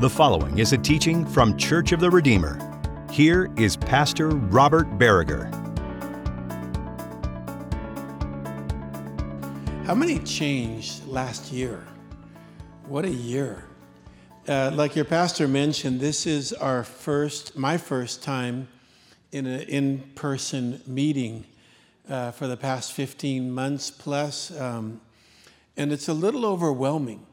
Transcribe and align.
The 0.00 0.10
following 0.10 0.58
is 0.58 0.72
a 0.72 0.76
teaching 0.78 1.24
from 1.24 1.56
Church 1.56 1.92
of 1.92 2.00
the 2.00 2.10
Redeemer. 2.10 2.58
Here 3.12 3.48
is 3.56 3.76
Pastor 3.76 4.30
Robert 4.30 4.98
Barriger. 4.98 5.44
How 9.86 9.94
many 9.94 10.18
changed 10.18 11.06
last 11.06 11.52
year? 11.52 11.86
What 12.88 13.04
a 13.04 13.10
year. 13.10 13.66
Uh, 14.48 14.72
like 14.74 14.96
your 14.96 15.04
pastor 15.04 15.46
mentioned, 15.46 16.00
this 16.00 16.26
is 16.26 16.52
our 16.52 16.82
first, 16.82 17.56
my 17.56 17.78
first 17.78 18.20
time 18.20 18.66
in 19.30 19.46
an 19.46 19.60
in 19.60 20.00
person 20.16 20.82
meeting 20.88 21.44
uh, 22.10 22.32
for 22.32 22.48
the 22.48 22.56
past 22.56 22.92
15 22.92 23.48
months 23.48 23.92
plus. 23.92 24.50
Um, 24.60 25.00
and 25.76 25.92
it's 25.92 26.08
a 26.08 26.14
little 26.14 26.44
overwhelming. 26.44 27.24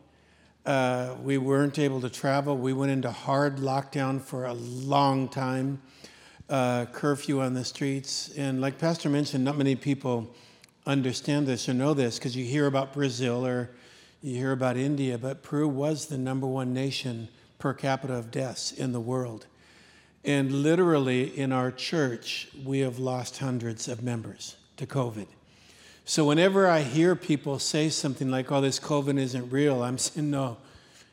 Uh, 0.66 1.16
we 1.24 1.38
weren't 1.38 1.80
able 1.80 2.02
to 2.02 2.10
travel. 2.10 2.56
We 2.56 2.74
went 2.74 2.92
into 2.92 3.12
hard 3.12 3.58
lockdown 3.58 4.22
for 4.22 4.46
a 4.46 4.54
long 4.54 5.28
time, 5.28 5.82
uh, 6.50 6.86
curfew 6.86 7.42
on 7.42 7.56
the 7.56 7.66
streets. 7.66 8.32
And 8.38 8.62
like 8.62 8.78
Pastor 8.78 9.10
mentioned, 9.10 9.44
not 9.44 9.58
many 9.58 9.76
people 9.76 10.36
understand 10.86 11.48
this 11.48 11.68
or 11.68 11.74
know 11.74 11.94
this 11.94 12.20
because 12.20 12.36
you 12.36 12.46
hear 12.46 12.68
about 12.68 12.94
Brazil 12.94 13.46
or 13.46 13.72
you 14.22 14.36
hear 14.36 14.52
about 14.52 14.78
India, 14.78 15.18
but 15.18 15.42
Peru 15.42 15.68
was 15.68 16.06
the 16.08 16.18
number 16.18 16.46
one 16.46 16.74
nation 16.74 17.28
per 17.58 17.74
capita 17.74 18.14
of 18.14 18.30
deaths 18.30 18.72
in 18.72 18.92
the 18.92 19.02
world. 19.02 19.48
And 20.24 20.52
literally 20.52 21.36
in 21.36 21.52
our 21.52 21.72
church, 21.72 22.50
we 22.64 22.80
have 22.80 23.00
lost 23.00 23.40
hundreds 23.40 23.88
of 23.88 24.04
members 24.04 24.58
to 24.78 24.86
COVID. 24.86 25.28
So 26.06 26.26
whenever 26.26 26.68
I 26.68 26.82
hear 26.82 27.16
people 27.16 27.60
say 27.60 27.90
something 27.90 28.30
like, 28.30 28.52
"Oh, 28.52 28.60
this 28.60 28.80
COVID 28.80 29.18
isn't 29.20 29.52
real," 29.52 29.84
I'm 29.84 29.98
saying, 29.98 30.32
"No, 30.32 30.58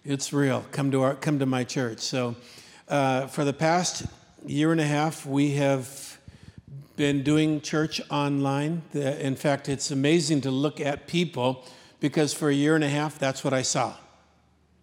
it's 0.05 0.33
real. 0.33 0.65
Come 0.73 0.91
to 0.93 1.03
our, 1.03 1.15
come 1.15 1.39
to 1.39 1.47
my 1.47 1.65
church." 1.65 2.01
So 2.01 2.37
uh, 2.89 3.27
for 3.27 3.45
the 3.45 3.53
past 3.53 4.07
year 4.47 4.73
and 4.73 4.81
a 4.81 4.87
half, 4.87 5.27
we 5.27 5.53
have 5.53 6.19
been 6.97 7.23
doing 7.23 7.61
church 7.61 8.01
online. 8.11 8.83
In 8.93 9.37
fact, 9.37 9.69
it's 9.69 9.91
amazing 9.91 10.41
to 10.43 10.51
look 10.51 10.81
at 10.81 11.07
people 11.07 11.65
because 12.01 12.33
for 12.33 12.49
a 12.49 12.55
year 12.55 12.75
and 12.75 12.83
a 12.83 12.89
half, 12.89 13.19
that's 13.19 13.45
what 13.45 13.53
I 13.53 13.63
saw. 13.63 13.95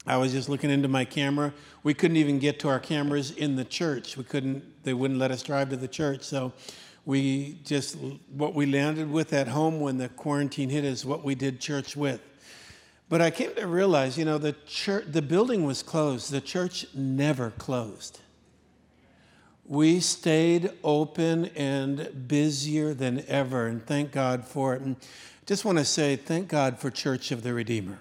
I 0.08 0.17
was 0.17 0.31
just 0.31 0.47
looking 0.47 0.69
into 0.69 0.87
my 0.87 1.03
camera. 1.03 1.52
We 1.83 1.93
couldn't 1.93 2.17
even 2.17 2.37
get 2.39 2.59
to 2.59 2.69
our 2.69 2.80
cameras 2.80 3.31
in 3.31 3.55
the 3.55 3.65
church. 3.65 4.17
We 4.17 4.23
couldn't. 4.23 4.83
They 4.83 4.93
wouldn't 4.93 5.19
let 5.19 5.31
us 5.31 5.41
drive 5.41 5.71
to 5.71 5.77
the 5.77 5.87
church. 5.87 6.23
So 6.23 6.53
we 7.06 7.59
just, 7.64 7.98
what 8.31 8.53
we 8.56 8.66
landed 8.66 9.11
with 9.11 9.31
at 9.31 9.48
home 9.48 9.80
when 9.80 9.98
the 9.98 10.09
quarantine 10.09 10.70
hit 10.70 10.84
is 10.84 11.06
what 11.06 11.23
we 11.23 11.36
did 11.36 11.61
church 11.61 11.95
with. 11.95 12.20
But 13.08 13.22
I 13.22 13.30
came 13.30 13.53
to 13.56 13.67
realize, 13.67 14.17
you 14.17 14.25
know, 14.25 14.39
the 14.39 14.56
church, 14.66 15.06
the 15.08 15.22
building 15.22 15.64
was 15.66 15.83
closed. 15.83 16.31
The 16.31 16.42
church 16.42 16.88
never 16.95 17.52
closed. 17.52 18.20
We 19.67 20.00
stayed 20.00 20.72
open 20.83 21.45
and 21.56 22.28
busier 22.28 22.94
than 22.94 23.23
ever, 23.28 23.67
and 23.67 23.86
thank 23.86 24.11
God 24.11 24.45
for 24.45 24.76
it. 24.76 24.81
And 24.81 24.95
just 25.45 25.66
want 25.66 25.78
to 25.78 25.86
say, 25.86 26.16
thank 26.16 26.48
God 26.48 26.80
for 26.80 26.89
Church 26.89 27.31
of 27.31 27.44
the 27.44 27.53
Redeemer. 27.53 28.00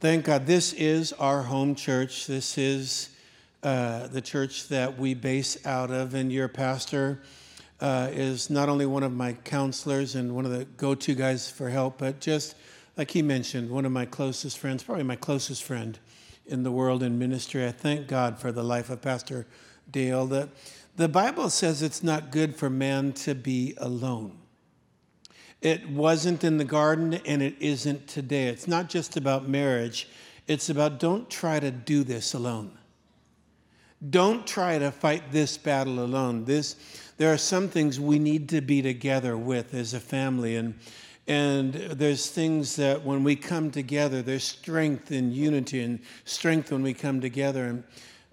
Thank 0.00 0.26
God. 0.26 0.46
This 0.46 0.74
is 0.74 1.14
our 1.14 1.42
home 1.42 1.74
church. 1.74 2.26
This 2.26 2.58
is 2.58 3.10
uh, 3.62 4.06
the 4.08 4.20
church 4.20 4.68
that 4.68 4.98
we 4.98 5.14
base 5.14 5.64
out 5.66 5.90
of, 5.90 6.14
and 6.14 6.30
your 6.30 6.48
pastor 6.48 7.22
uh, 7.80 8.08
is 8.12 8.50
not 8.50 8.68
only 8.68 8.86
one 8.86 9.02
of 9.02 9.12
my 9.12 9.32
counselors 9.32 10.14
and 10.14 10.34
one 10.34 10.44
of 10.44 10.50
the 10.50 10.64
go 10.64 10.94
to 10.94 11.14
guys 11.14 11.50
for 11.50 11.68
help, 11.68 11.98
but 11.98 12.20
just 12.20 12.54
like 12.96 13.10
he 13.10 13.22
mentioned, 13.22 13.70
one 13.70 13.84
of 13.84 13.92
my 13.92 14.06
closest 14.06 14.58
friends, 14.58 14.82
probably 14.82 15.04
my 15.04 15.16
closest 15.16 15.62
friend 15.62 15.98
in 16.46 16.62
the 16.62 16.70
world 16.70 17.02
in 17.02 17.18
ministry. 17.18 17.66
I 17.66 17.72
thank 17.72 18.08
God 18.08 18.38
for 18.38 18.52
the 18.52 18.62
life 18.62 18.88
of 18.88 19.02
Pastor 19.02 19.46
Dale. 19.90 20.26
The, 20.26 20.48
the 20.96 21.08
Bible 21.08 21.50
says 21.50 21.82
it's 21.82 22.02
not 22.02 22.30
good 22.30 22.56
for 22.56 22.70
man 22.70 23.12
to 23.12 23.34
be 23.34 23.74
alone. 23.76 24.38
It 25.60 25.88
wasn't 25.90 26.44
in 26.44 26.58
the 26.58 26.64
garden 26.64 27.14
and 27.26 27.42
it 27.42 27.56
isn't 27.60 28.06
today. 28.06 28.46
It's 28.46 28.68
not 28.68 28.88
just 28.88 29.16
about 29.16 29.48
marriage, 29.48 30.08
it's 30.46 30.70
about 30.70 31.00
don't 31.00 31.28
try 31.28 31.60
to 31.60 31.70
do 31.70 32.04
this 32.04 32.34
alone. 32.34 32.78
Don't 34.10 34.46
try 34.46 34.78
to 34.78 34.90
fight 34.92 35.32
this 35.32 35.56
battle 35.56 36.04
alone. 36.04 36.44
This, 36.44 36.76
there 37.16 37.32
are 37.32 37.38
some 37.38 37.68
things 37.68 37.98
we 37.98 38.18
need 38.18 38.48
to 38.50 38.60
be 38.60 38.82
together 38.82 39.36
with 39.36 39.74
as 39.74 39.94
a 39.94 40.00
family. 40.00 40.56
And, 40.56 40.74
and 41.26 41.72
there's 41.72 42.28
things 42.28 42.76
that 42.76 43.04
when 43.04 43.24
we 43.24 43.36
come 43.36 43.70
together, 43.70 44.22
there's 44.22 44.44
strength 44.44 45.10
in 45.10 45.32
unity 45.32 45.82
and 45.82 46.00
strength 46.24 46.70
when 46.70 46.82
we 46.82 46.92
come 46.92 47.20
together. 47.20 47.64
And 47.66 47.84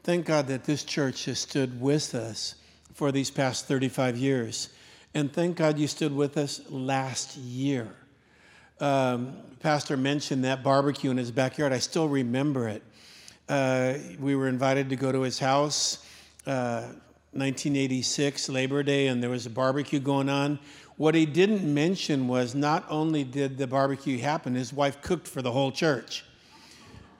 thank 0.03 0.25
God 0.25 0.47
that 0.47 0.65
this 0.65 0.83
church 0.83 1.25
has 1.25 1.39
stood 1.39 1.79
with 1.79 2.13
us 2.13 2.55
for 2.93 3.11
these 3.11 3.31
past 3.31 3.67
35 3.67 4.17
years. 4.17 4.69
And 5.13 5.31
thank 5.31 5.57
God 5.57 5.79
you 5.79 5.87
stood 5.87 6.13
with 6.13 6.37
us 6.37 6.61
last 6.69 7.37
year. 7.37 7.89
Um, 8.79 9.37
Pastor 9.59 9.95
mentioned 9.95 10.43
that 10.43 10.63
barbecue 10.63 11.09
in 11.09 11.17
his 11.17 11.31
backyard. 11.31 11.71
I 11.71 11.79
still 11.79 12.09
remember 12.09 12.67
it. 12.67 12.83
Uh, 13.47 13.93
we 14.19 14.35
were 14.35 14.47
invited 14.47 14.89
to 14.89 14.95
go 14.95 15.11
to 15.11 15.21
his 15.21 15.39
house. 15.39 16.05
Uh, 16.45 16.87
1986, 17.33 18.47
Labor 18.49 18.83
Day, 18.83 19.07
and 19.07 19.21
there 19.21 19.29
was 19.29 19.47
a 19.47 19.49
barbecue 19.49 19.99
going 19.99 20.29
on. 20.29 20.59
What 20.97 21.15
he 21.15 21.25
didn't 21.25 21.63
mention 21.73 22.27
was 22.27 22.53
not 22.53 22.85
only 22.89 23.23
did 23.23 23.57
the 23.57 23.65
barbecue 23.65 24.19
happen, 24.19 24.53
his 24.53 24.71
wife 24.71 25.01
cooked 25.01 25.27
for 25.27 25.41
the 25.41 25.51
whole 25.51 25.71
church 25.71 26.23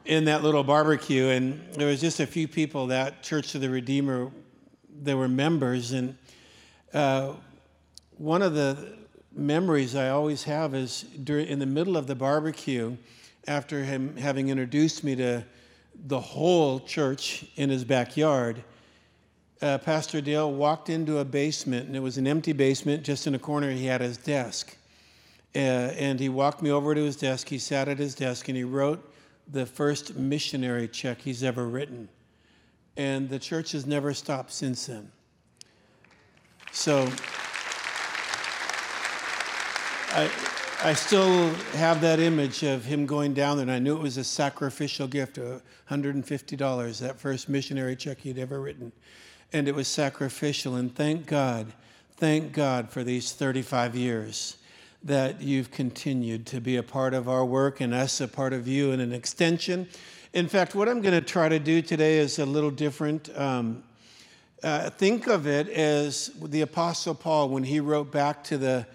in 0.06 0.26
that 0.26 0.44
little 0.44 0.64
barbecue. 0.64 1.30
And 1.30 1.60
there 1.74 1.88
was 1.88 2.00
just 2.00 2.20
a 2.20 2.28
few 2.28 2.48
people 2.48 2.88
that 2.88 3.24
Church 3.24 3.56
of 3.56 3.62
the 3.62 3.70
Redeemer, 3.72 4.30
there 4.88 5.18
were 5.18 5.28
members. 5.28 5.94
And 5.94 6.16
uh, 6.94 7.34
one 8.18 8.44
of 8.44 8.54
the 8.54 8.96
memories 9.36 9.96
I 9.96 10.10
always 10.10 10.44
have 10.44 10.76
is 10.76 11.06
during, 11.24 11.48
in 11.48 11.58
the 11.58 11.66
middle 11.66 11.98
of 11.98 12.06
the 12.06 12.16
barbecue, 12.16 12.96
after 13.48 13.84
him 13.84 14.16
having 14.18 14.50
introduced 14.50 15.04
me 15.04 15.16
to 15.16 15.44
the 16.06 16.20
whole 16.20 16.80
church 16.82 17.46
in 17.56 17.72
his 17.72 17.84
backyard 17.84 18.64
uh, 19.64 19.78
Pastor 19.78 20.20
Dale 20.20 20.52
walked 20.52 20.90
into 20.90 21.20
a 21.20 21.26
basement, 21.26 21.88
and 21.88 21.96
it 21.96 22.02
was 22.02 22.18
an 22.18 22.28
empty 22.28 22.52
basement. 22.52 23.02
Just 23.02 23.28
in 23.28 23.34
a 23.34 23.40
corner, 23.40 23.72
he 23.72 23.86
had 23.86 24.02
his 24.02 24.18
desk. 24.18 24.76
Uh, 25.56 25.60
and 25.60 26.20
he 26.20 26.28
walked 26.28 26.62
me 26.62 26.70
over 26.70 26.94
to 26.94 27.02
his 27.02 27.16
desk. 27.16 27.48
He 27.48 27.58
sat 27.58 27.88
at 27.88 27.98
his 27.98 28.14
desk, 28.14 28.50
and 28.50 28.58
he 28.58 28.66
wrote 28.66 29.14
the 29.50 29.66
first 29.66 30.16
missionary 30.16 30.90
check 30.90 31.22
he's 31.22 31.44
ever 31.44 31.66
written. 31.66 32.10
And 32.98 33.30
the 33.30 33.40
church 33.40 33.72
has 33.72 33.86
never 33.86 34.14
stopped 34.14 34.52
since 34.52 34.88
then. 34.88 35.10
So 36.74 37.10
I, 40.10 40.30
I 40.84 40.94
still 40.94 41.50
have 41.76 42.02
that 42.02 42.20
image 42.20 42.64
of 42.64 42.84
him 42.84 43.06
going 43.06 43.34
down 43.34 43.56
there, 43.56 43.64
and 43.64 43.72
I 43.72 43.80
knew 43.80 43.96
it 43.96 44.02
was 44.02 44.18
a 44.18 44.26
sacrificial 44.26 45.08
gift 45.08 45.38
of 45.38 45.62
$150, 45.90 47.00
that 47.00 47.18
first 47.18 47.48
missionary 47.48 47.96
check 47.96 48.20
he'd 48.20 48.38
ever 48.38 48.60
written 48.60 48.92
and 49.54 49.68
it 49.68 49.76
was 49.76 49.88
sacrificial. 49.88 50.76
And 50.76 50.94
thank 50.94 51.28
God, 51.28 51.72
thank 52.18 52.52
God 52.52 52.90
for 52.90 53.04
these 53.04 53.32
35 53.32 53.96
years 53.96 54.58
that 55.04 55.42
you've 55.42 55.70
continued 55.70 56.46
to 56.48 56.60
be 56.60 56.78
a 56.78 56.84
part 56.84 57.14
of 57.14 57.30
our 57.30 57.46
work 57.46 57.82
and 57.82 57.94
us 57.94 58.20
a 58.20 58.28
part 58.28 58.54
of 58.54 58.68
you 58.68 58.92
and 58.92 59.02
an 59.02 59.14
extension. 59.14 59.88
In 60.34 60.48
fact, 60.48 60.74
what 60.74 60.90
I'm 60.90 61.02
going 61.02 61.14
to 61.14 61.26
try 61.26 61.48
to 61.50 61.60
do 61.60 61.82
today 61.82 62.18
is 62.18 62.40
a 62.40 62.46
little 62.46 62.72
different. 62.72 63.30
Um, 63.38 63.84
uh, 64.64 64.90
think 64.90 65.28
of 65.28 65.46
it 65.46 65.68
as 65.70 66.32
the 66.42 66.62
Apostle 66.62 67.14
Paul 67.14 67.50
when 67.50 67.64
he 67.64 67.80
wrote 67.80 68.12
back 68.12 68.44
to 68.46 68.58
the 68.58 68.88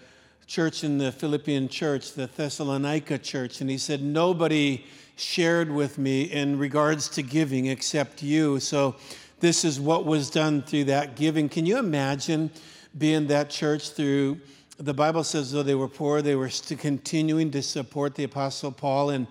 church 0.47 0.83
in 0.83 0.97
the 0.97 1.11
Philippian 1.11 1.69
church, 1.69 2.13
the 2.13 2.25
Thessalonica 2.25 3.19
church, 3.19 3.61
and 3.61 3.69
he 3.69 3.77
said, 3.77 4.01
Nobody 4.01 4.85
shared 5.15 5.71
with 5.71 5.99
me 5.99 6.23
in 6.23 6.57
regards 6.57 7.07
to 7.09 7.21
giving 7.21 7.67
except 7.67 8.23
you. 8.23 8.59
So 8.59 8.95
this 9.39 9.63
is 9.63 9.79
what 9.79 10.05
was 10.05 10.29
done 10.29 10.61
through 10.61 10.85
that 10.85 11.15
giving. 11.15 11.49
Can 11.49 11.65
you 11.65 11.77
imagine 11.77 12.51
being 12.97 13.27
that 13.27 13.49
church 13.49 13.91
through? 13.91 14.39
The 14.77 14.93
Bible 14.93 15.23
says, 15.23 15.51
though 15.51 15.63
they 15.63 15.75
were 15.75 15.87
poor, 15.87 16.21
they 16.21 16.35
were 16.35 16.49
continuing 16.77 17.51
to 17.51 17.61
support 17.61 18.15
the 18.15 18.23
Apostle 18.23 18.71
Paul 18.71 19.09
and 19.09 19.27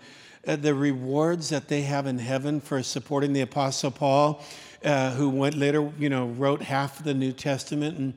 uh, 0.46 0.56
the 0.56 0.74
rewards 0.74 1.48
that 1.50 1.68
they 1.68 1.82
have 1.82 2.06
in 2.06 2.18
heaven 2.18 2.60
for 2.60 2.82
supporting 2.82 3.32
the 3.32 3.40
Apostle 3.40 3.90
Paul, 3.90 4.42
uh, 4.84 5.12
who 5.12 5.28
went 5.28 5.56
later, 5.56 5.90
you 5.98 6.08
know, 6.08 6.28
wrote 6.28 6.62
half 6.62 6.98
of 6.98 7.04
the 7.04 7.14
New 7.14 7.32
Testament. 7.32 7.98
And 7.98 8.14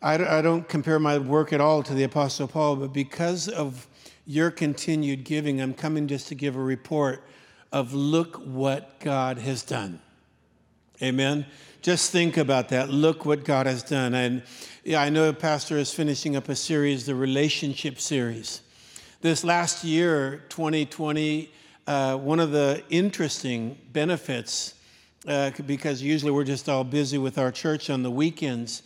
I, 0.00 0.38
I 0.38 0.42
don't 0.42 0.68
compare 0.68 0.98
my 0.98 1.18
work 1.18 1.52
at 1.52 1.60
all 1.60 1.82
to 1.82 1.94
the 1.94 2.04
Apostle 2.04 2.48
Paul, 2.48 2.76
but 2.76 2.92
because 2.92 3.48
of 3.48 3.86
your 4.26 4.50
continued 4.50 5.24
giving, 5.24 5.60
I'm 5.60 5.74
coming 5.74 6.06
just 6.06 6.28
to 6.28 6.34
give 6.34 6.56
a 6.56 6.62
report 6.62 7.22
of 7.72 7.92
look 7.92 8.36
what 8.36 9.00
God 9.00 9.38
has 9.38 9.62
done. 9.62 10.00
Amen. 11.02 11.44
Just 11.82 12.12
think 12.12 12.36
about 12.36 12.68
that. 12.68 12.88
Look 12.88 13.24
what 13.24 13.44
God 13.44 13.66
has 13.66 13.82
done. 13.82 14.14
And 14.14 14.44
yeah, 14.84 15.02
I 15.02 15.08
know 15.08 15.32
Pastor 15.32 15.76
is 15.76 15.92
finishing 15.92 16.36
up 16.36 16.48
a 16.48 16.54
series, 16.54 17.04
the 17.04 17.16
relationship 17.16 17.98
series. 17.98 18.60
This 19.20 19.42
last 19.42 19.82
year, 19.82 20.44
2020, 20.50 21.50
uh, 21.88 22.16
one 22.16 22.38
of 22.38 22.52
the 22.52 22.84
interesting 22.90 23.76
benefits 23.92 24.74
uh, 25.26 25.50
because 25.66 26.00
usually 26.00 26.30
we're 26.30 26.44
just 26.44 26.68
all 26.68 26.84
busy 26.84 27.18
with 27.18 27.38
our 27.38 27.50
church 27.50 27.90
on 27.90 28.04
the 28.04 28.10
weekends. 28.10 28.82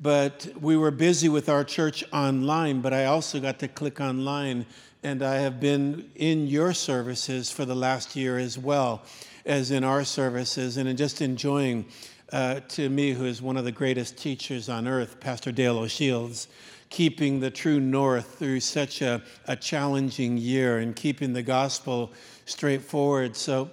But 0.00 0.48
we 0.60 0.76
were 0.76 0.90
busy 0.90 1.28
with 1.28 1.48
our 1.48 1.62
church 1.62 2.02
online, 2.12 2.80
but 2.80 2.92
I 2.92 3.04
also 3.04 3.38
got 3.38 3.60
to 3.60 3.68
click 3.68 4.00
online, 4.00 4.66
and 5.04 5.22
I 5.22 5.36
have 5.36 5.60
been 5.60 6.10
in 6.16 6.48
your 6.48 6.72
services 6.72 7.52
for 7.52 7.64
the 7.64 7.76
last 7.76 8.16
year 8.16 8.36
as 8.36 8.58
well 8.58 9.04
as 9.44 9.70
in 9.70 9.84
our 9.84 10.04
services, 10.04 10.76
and 10.76 10.88
in 10.88 10.96
just 10.96 11.20
enjoying. 11.20 11.86
Uh, 12.32 12.60
to 12.60 12.88
me, 12.88 13.12
who 13.12 13.26
is 13.26 13.42
one 13.42 13.58
of 13.58 13.64
the 13.66 13.72
greatest 13.72 14.16
teachers 14.16 14.70
on 14.70 14.88
earth, 14.88 15.20
Pastor 15.20 15.52
Dale 15.52 15.76
O'Shields, 15.76 16.46
keeping 16.88 17.40
the 17.40 17.50
true 17.50 17.80
north 17.80 18.38
through 18.38 18.60
such 18.60 19.02
a, 19.02 19.22
a 19.48 19.56
challenging 19.56 20.38
year 20.38 20.78
and 20.78 20.94
keeping 20.94 21.32
the 21.32 21.42
gospel 21.42 22.10
straightforward. 22.44 23.36
So, 23.36 23.70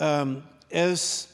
um, 0.00 0.42
as 0.70 1.28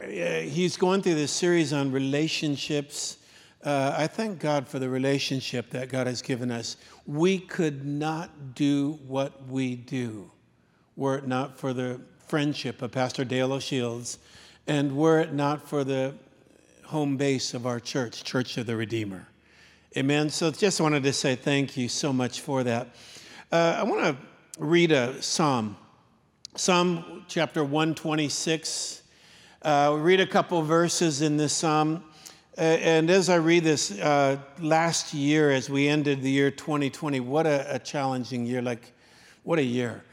uh, 0.00 0.06
he's 0.06 0.76
going 0.76 1.02
through 1.02 1.14
this 1.14 1.30
series 1.30 1.72
on 1.72 1.92
relationships, 1.92 3.18
uh, 3.64 3.94
I 3.96 4.08
thank 4.08 4.40
God 4.40 4.68
for 4.68 4.78
the 4.78 4.88
relationship 4.88 5.70
that 5.70 5.88
God 5.88 6.06
has 6.06 6.20
given 6.20 6.50
us. 6.50 6.76
We 7.06 7.38
could 7.38 7.86
not 7.86 8.54
do 8.54 8.98
what 9.06 9.46
we 9.48 9.76
do 9.76 10.30
were 10.96 11.16
it 11.18 11.26
not 11.26 11.58
for 11.58 11.72
the 11.72 12.00
friendship 12.26 12.82
of 12.82 12.92
Pastor 12.92 13.24
Dale 13.24 13.52
O'Shields 13.52 14.18
and 14.66 14.96
were 14.96 15.20
it 15.20 15.32
not 15.32 15.68
for 15.68 15.84
the 15.84 16.14
home 16.84 17.16
base 17.16 17.54
of 17.54 17.66
our 17.66 17.80
church, 17.80 18.24
Church 18.24 18.56
of 18.56 18.66
the 18.66 18.76
Redeemer. 18.76 19.26
Amen. 19.96 20.30
So 20.30 20.50
just 20.50 20.80
wanted 20.80 21.02
to 21.04 21.12
say 21.12 21.36
thank 21.36 21.76
you 21.76 21.88
so 21.88 22.12
much 22.12 22.40
for 22.40 22.64
that. 22.64 22.88
Uh, 23.52 23.76
I 23.78 23.82
want 23.84 24.02
to 24.02 24.16
read 24.58 24.90
a 24.92 25.20
psalm, 25.22 25.76
Psalm 26.56 27.24
chapter 27.28 27.62
126. 27.62 29.02
Uh, 29.62 29.96
read 29.98 30.20
a 30.20 30.26
couple 30.26 30.62
verses 30.62 31.22
in 31.22 31.36
this 31.36 31.52
psalm. 31.52 32.04
And 32.56 33.10
as 33.10 33.28
I 33.28 33.36
read 33.36 33.64
this, 33.64 33.90
uh, 33.98 34.36
last 34.60 35.12
year, 35.12 35.50
as 35.50 35.68
we 35.68 35.88
ended 35.88 36.22
the 36.22 36.30
year 36.30 36.50
2020, 36.52 37.18
what 37.20 37.46
a, 37.46 37.74
a 37.74 37.78
challenging 37.80 38.46
year. 38.46 38.62
Like, 38.62 38.92
what 39.42 39.58
a 39.58 39.64
year. 39.64 40.04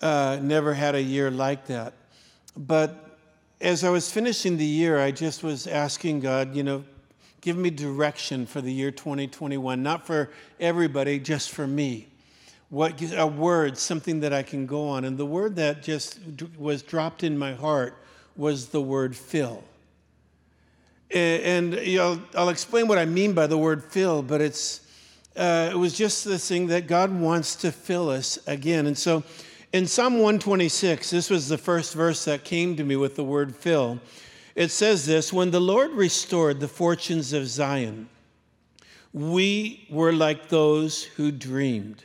Uh, 0.00 0.38
never 0.40 0.74
had 0.74 0.94
a 0.94 1.02
year 1.02 1.30
like 1.30 1.66
that. 1.66 1.92
But 2.56 3.18
as 3.60 3.84
I 3.84 3.90
was 3.90 4.10
finishing 4.12 4.56
the 4.56 4.64
year, 4.64 4.98
I 4.98 5.10
just 5.10 5.42
was 5.42 5.66
asking 5.66 6.20
God, 6.20 6.54
you 6.54 6.62
know, 6.62 6.84
Give 7.40 7.56
me 7.56 7.70
direction 7.70 8.46
for 8.46 8.60
the 8.60 8.72
year 8.72 8.90
2021, 8.90 9.82
not 9.82 10.06
for 10.06 10.30
everybody, 10.58 11.20
just 11.20 11.50
for 11.50 11.66
me. 11.66 12.08
What 12.68 13.00
a 13.12 13.26
word, 13.26 13.78
something 13.78 14.20
that 14.20 14.32
I 14.32 14.42
can 14.42 14.66
go 14.66 14.88
on. 14.88 15.04
And 15.04 15.16
the 15.16 15.24
word 15.24 15.56
that 15.56 15.82
just 15.82 16.18
was 16.58 16.82
dropped 16.82 17.22
in 17.22 17.38
my 17.38 17.54
heart 17.54 17.96
was 18.36 18.68
the 18.68 18.82
word 18.82 19.16
fill. 19.16 19.62
And, 21.10 21.74
you 21.74 21.98
know, 21.98 22.20
I'll 22.34 22.50
explain 22.50 22.86
what 22.86 22.98
I 22.98 23.06
mean 23.06 23.32
by 23.32 23.46
the 23.46 23.56
word 23.56 23.82
fill, 23.84 24.22
but 24.22 24.40
it's 24.42 24.80
uh, 25.34 25.70
it 25.72 25.76
was 25.76 25.96
just 25.96 26.24
the 26.24 26.38
thing 26.38 26.66
that 26.66 26.88
God 26.88 27.12
wants 27.12 27.54
to 27.56 27.70
fill 27.70 28.10
us 28.10 28.38
again. 28.48 28.86
And 28.86 28.98
so 28.98 29.22
in 29.72 29.86
Psalm 29.86 30.14
126, 30.14 31.10
this 31.10 31.28
was 31.28 31.48
the 31.48 31.58
first 31.58 31.94
verse 31.94 32.24
that 32.24 32.44
came 32.44 32.76
to 32.76 32.84
me 32.84 32.96
with 32.96 33.16
the 33.16 33.24
word 33.24 33.54
fill. 33.54 34.00
It 34.54 34.70
says 34.70 35.06
this 35.06 35.32
When 35.32 35.50
the 35.50 35.60
Lord 35.60 35.90
restored 35.92 36.60
the 36.60 36.68
fortunes 36.68 37.32
of 37.32 37.46
Zion, 37.46 38.08
we 39.12 39.86
were 39.90 40.12
like 40.12 40.48
those 40.48 41.04
who 41.04 41.30
dreamed. 41.30 42.02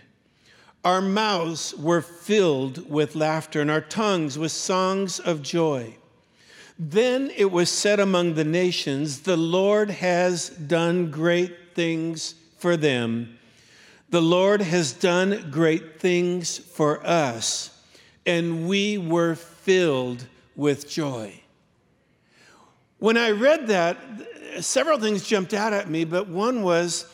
Our 0.83 1.01
mouths 1.01 1.73
were 1.75 2.01
filled 2.01 2.89
with 2.89 3.15
laughter 3.15 3.61
and 3.61 3.71
our 3.71 3.81
tongues 3.81 4.37
with 4.37 4.51
songs 4.51 5.19
of 5.19 5.41
joy. 5.41 5.95
Then 6.77 7.31
it 7.37 7.51
was 7.51 7.69
said 7.69 7.99
among 7.99 8.33
the 8.33 8.43
nations, 8.43 9.21
The 9.21 9.37
Lord 9.37 9.89
has 9.89 10.49
done 10.49 11.11
great 11.11 11.55
things 11.73 12.35
for 12.57 12.75
them. 12.75 13.37
The 14.13 14.21
Lord 14.21 14.61
has 14.61 14.93
done 14.93 15.49
great 15.49 15.99
things 15.99 16.59
for 16.59 17.03
us, 17.03 17.75
and 18.27 18.67
we 18.67 18.99
were 18.99 19.33
filled 19.33 20.27
with 20.55 20.87
joy. 20.87 21.41
When 22.99 23.17
I 23.17 23.31
read 23.31 23.65
that, 23.69 23.97
several 24.59 24.99
things 24.99 25.27
jumped 25.27 25.55
out 25.55 25.73
at 25.73 25.89
me, 25.89 26.05
but 26.05 26.27
one 26.27 26.61
was 26.61 27.11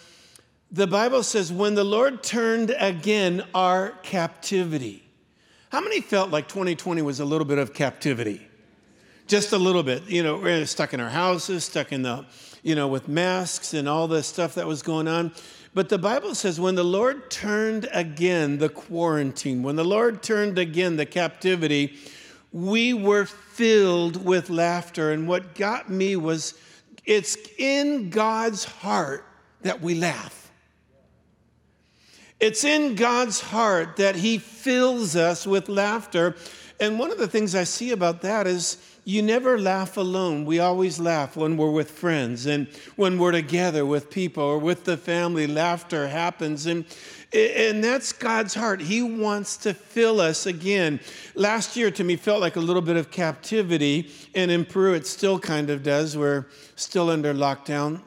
the 0.73 0.87
Bible 0.87 1.23
says, 1.23 1.53
when 1.53 1.73
the 1.73 1.85
Lord 1.85 2.21
turned 2.21 2.75
again 2.77 3.43
our 3.55 3.91
captivity. 4.03 5.01
How 5.69 5.79
many 5.79 6.01
felt 6.01 6.31
like 6.31 6.49
2020 6.49 7.01
was 7.01 7.21
a 7.21 7.25
little 7.25 7.45
bit 7.45 7.59
of 7.59 7.73
captivity? 7.73 8.45
Just 9.25 9.53
a 9.53 9.57
little 9.57 9.83
bit. 9.83 10.03
You 10.09 10.21
know, 10.21 10.35
we're 10.35 10.65
stuck 10.65 10.93
in 10.93 10.99
our 10.99 11.09
houses, 11.09 11.63
stuck 11.63 11.93
in 11.93 12.01
the, 12.01 12.25
you 12.61 12.75
know, 12.75 12.89
with 12.89 13.07
masks 13.07 13.73
and 13.73 13.87
all 13.87 14.09
the 14.09 14.21
stuff 14.21 14.55
that 14.55 14.67
was 14.67 14.81
going 14.81 15.07
on. 15.07 15.31
But 15.73 15.89
the 15.89 15.97
Bible 15.97 16.33
says 16.35 16.59
when 16.59 16.75
the 16.75 16.83
Lord 16.83 17.29
turned 17.29 17.87
again 17.91 18.57
the 18.57 18.69
quarantine, 18.69 19.61
when 19.63 19.75
the 19.75 19.85
Lord 19.85 20.23
turned 20.23 20.57
again 20.57 20.97
the 20.97 21.05
captivity, 21.05 21.97
we 22.51 22.93
were 22.93 23.25
filled 23.25 24.25
with 24.25 24.49
laughter. 24.49 25.11
And 25.11 25.27
what 25.27 25.53
got 25.55 25.89
me 25.89 26.15
was 26.15 26.55
it's 27.05 27.37
in 27.57 28.09
God's 28.09 28.63
heart 28.63 29.25
that 29.61 29.81
we 29.81 29.95
laugh. 29.95 30.51
It's 32.39 32.63
in 32.63 32.95
God's 32.95 33.41
heart 33.41 33.97
that 33.97 34.15
He 34.15 34.37
fills 34.37 35.15
us 35.15 35.45
with 35.45 35.69
laughter. 35.69 36.35
And 36.79 36.97
one 36.97 37.11
of 37.11 37.17
the 37.17 37.27
things 37.27 37.53
I 37.53 37.65
see 37.65 37.91
about 37.91 38.21
that 38.21 38.47
is 38.47 38.77
you 39.09 39.23
never 39.23 39.57
laugh 39.57 39.97
alone. 39.97 40.45
We 40.45 40.59
always 40.59 40.99
laugh 40.99 41.35
when 41.35 41.57
we're 41.57 41.71
with 41.71 41.89
friends 41.89 42.45
and 42.45 42.67
when 42.95 43.17
we're 43.17 43.31
together 43.31 43.83
with 43.83 44.11
people 44.11 44.43
or 44.43 44.59
with 44.59 44.83
the 44.83 44.97
family. 44.97 45.47
Laughter 45.47 46.07
happens. 46.07 46.67
And 46.67 46.85
and 47.33 47.83
that's 47.83 48.11
God's 48.11 48.53
heart. 48.53 48.81
He 48.81 49.01
wants 49.01 49.57
to 49.57 49.73
fill 49.73 50.19
us 50.19 50.45
again. 50.45 50.99
Last 51.35 51.75
year 51.75 51.91
to 51.91 52.03
me 52.03 52.15
felt 52.15 52.39
like 52.39 52.55
a 52.55 52.59
little 52.59 52.81
bit 52.81 52.97
of 52.97 53.11
captivity, 53.11 54.11
and 54.33 54.49
in 54.49 54.65
Peru 54.65 54.93
it 54.93 55.05
still 55.05 55.37
kind 55.39 55.69
of 55.69 55.83
does. 55.83 56.17
We're 56.17 56.47
still 56.75 57.09
under 57.09 57.33
lockdown, 57.33 58.01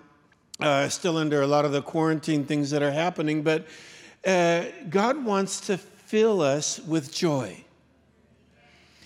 uh, 0.61 0.89
still 0.89 1.17
under 1.17 1.43
a 1.43 1.47
lot 1.47 1.65
of 1.65 1.71
the 1.71 1.83
quarantine 1.83 2.45
things 2.45 2.71
that 2.71 2.83
are 2.83 2.91
happening, 2.91 3.43
but 3.43 3.67
uh, 4.27 4.65
God 4.89 5.25
wants 5.25 5.61
to 5.67 5.79
fill 5.79 6.43
us 6.43 6.81
with 6.81 7.15
joy. 7.15 7.65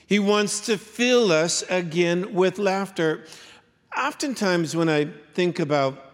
He 0.07 0.19
wants 0.19 0.61
to 0.67 0.79
fill 0.79 1.33
us 1.33 1.63
again 1.69 2.33
with 2.33 2.59
laughter. 2.59 3.25
Oftentimes, 3.97 4.77
when 4.77 4.89
I 4.89 5.09
think 5.35 5.59
about 5.59 6.07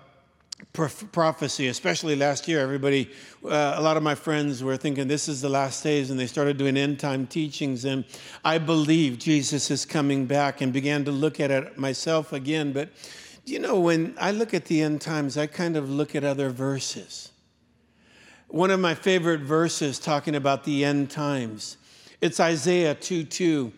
prophecy, 0.72 1.68
especially 1.68 2.16
last 2.16 2.48
year. 2.48 2.60
Everybody, 2.60 3.10
uh, 3.44 3.74
a 3.76 3.80
lot 3.80 3.96
of 3.96 4.02
my 4.02 4.14
friends 4.14 4.62
were 4.62 4.76
thinking 4.76 5.06
this 5.08 5.28
is 5.28 5.40
the 5.40 5.48
last 5.48 5.82
days, 5.82 6.10
and 6.10 6.18
they 6.18 6.26
started 6.26 6.56
doing 6.56 6.76
end 6.76 6.98
time 6.98 7.26
teachings. 7.26 7.84
And 7.84 8.04
I 8.44 8.58
believe 8.58 9.18
Jesus 9.18 9.70
is 9.70 9.84
coming 9.84 10.26
back 10.26 10.60
and 10.60 10.72
began 10.72 11.04
to 11.04 11.10
look 11.10 11.40
at 11.40 11.50
it 11.50 11.76
myself 11.78 12.32
again. 12.32 12.72
But 12.72 12.88
you 13.44 13.58
know, 13.58 13.80
when 13.80 14.14
I 14.18 14.30
look 14.30 14.54
at 14.54 14.66
the 14.66 14.82
end 14.82 15.00
times, 15.00 15.36
I 15.36 15.46
kind 15.46 15.76
of 15.76 15.90
look 15.90 16.14
at 16.14 16.24
other 16.24 16.48
verses. 16.48 17.32
One 18.48 18.70
of 18.70 18.80
my 18.80 18.94
favorite 18.94 19.40
verses 19.40 19.98
talking 19.98 20.34
about 20.34 20.64
the 20.64 20.84
end 20.84 21.10
times, 21.10 21.76
it's 22.22 22.40
Isaiah 22.40 22.94
2 22.94 23.24
2. 23.24 23.72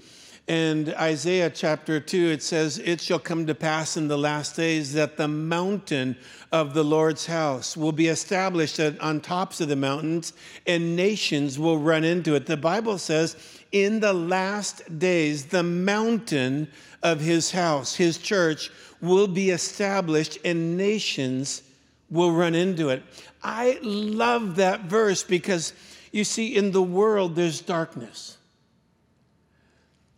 And 0.46 0.90
Isaiah 0.90 1.48
chapter 1.48 1.98
2, 1.98 2.32
it 2.32 2.42
says, 2.42 2.76
It 2.78 3.00
shall 3.00 3.18
come 3.18 3.46
to 3.46 3.54
pass 3.54 3.96
in 3.96 4.08
the 4.08 4.18
last 4.18 4.54
days 4.54 4.92
that 4.92 5.16
the 5.16 5.26
mountain 5.26 6.16
of 6.52 6.74
the 6.74 6.84
Lord's 6.84 7.24
house 7.24 7.78
will 7.78 7.92
be 7.92 8.08
established 8.08 8.78
on 8.78 9.22
tops 9.22 9.62
of 9.62 9.68
the 9.68 9.76
mountains, 9.76 10.34
and 10.66 10.94
nations 10.94 11.58
will 11.58 11.78
run 11.78 12.04
into 12.04 12.34
it. 12.34 12.44
The 12.44 12.58
Bible 12.58 12.98
says, 12.98 13.36
In 13.72 14.00
the 14.00 14.12
last 14.12 14.98
days, 14.98 15.46
the 15.46 15.62
mountain 15.62 16.68
of 17.02 17.20
his 17.20 17.50
house, 17.50 17.94
his 17.94 18.18
church, 18.18 18.70
will 19.00 19.26
be 19.26 19.48
established, 19.48 20.36
and 20.44 20.76
nations 20.76 21.62
will 22.10 22.32
run 22.32 22.54
into 22.54 22.90
it. 22.90 23.02
I 23.42 23.78
love 23.82 24.56
that 24.56 24.82
verse 24.82 25.24
because 25.24 25.72
you 26.14 26.22
see, 26.22 26.54
in 26.54 26.70
the 26.70 26.80
world, 26.80 27.34
there's 27.34 27.60
darkness. 27.60 28.38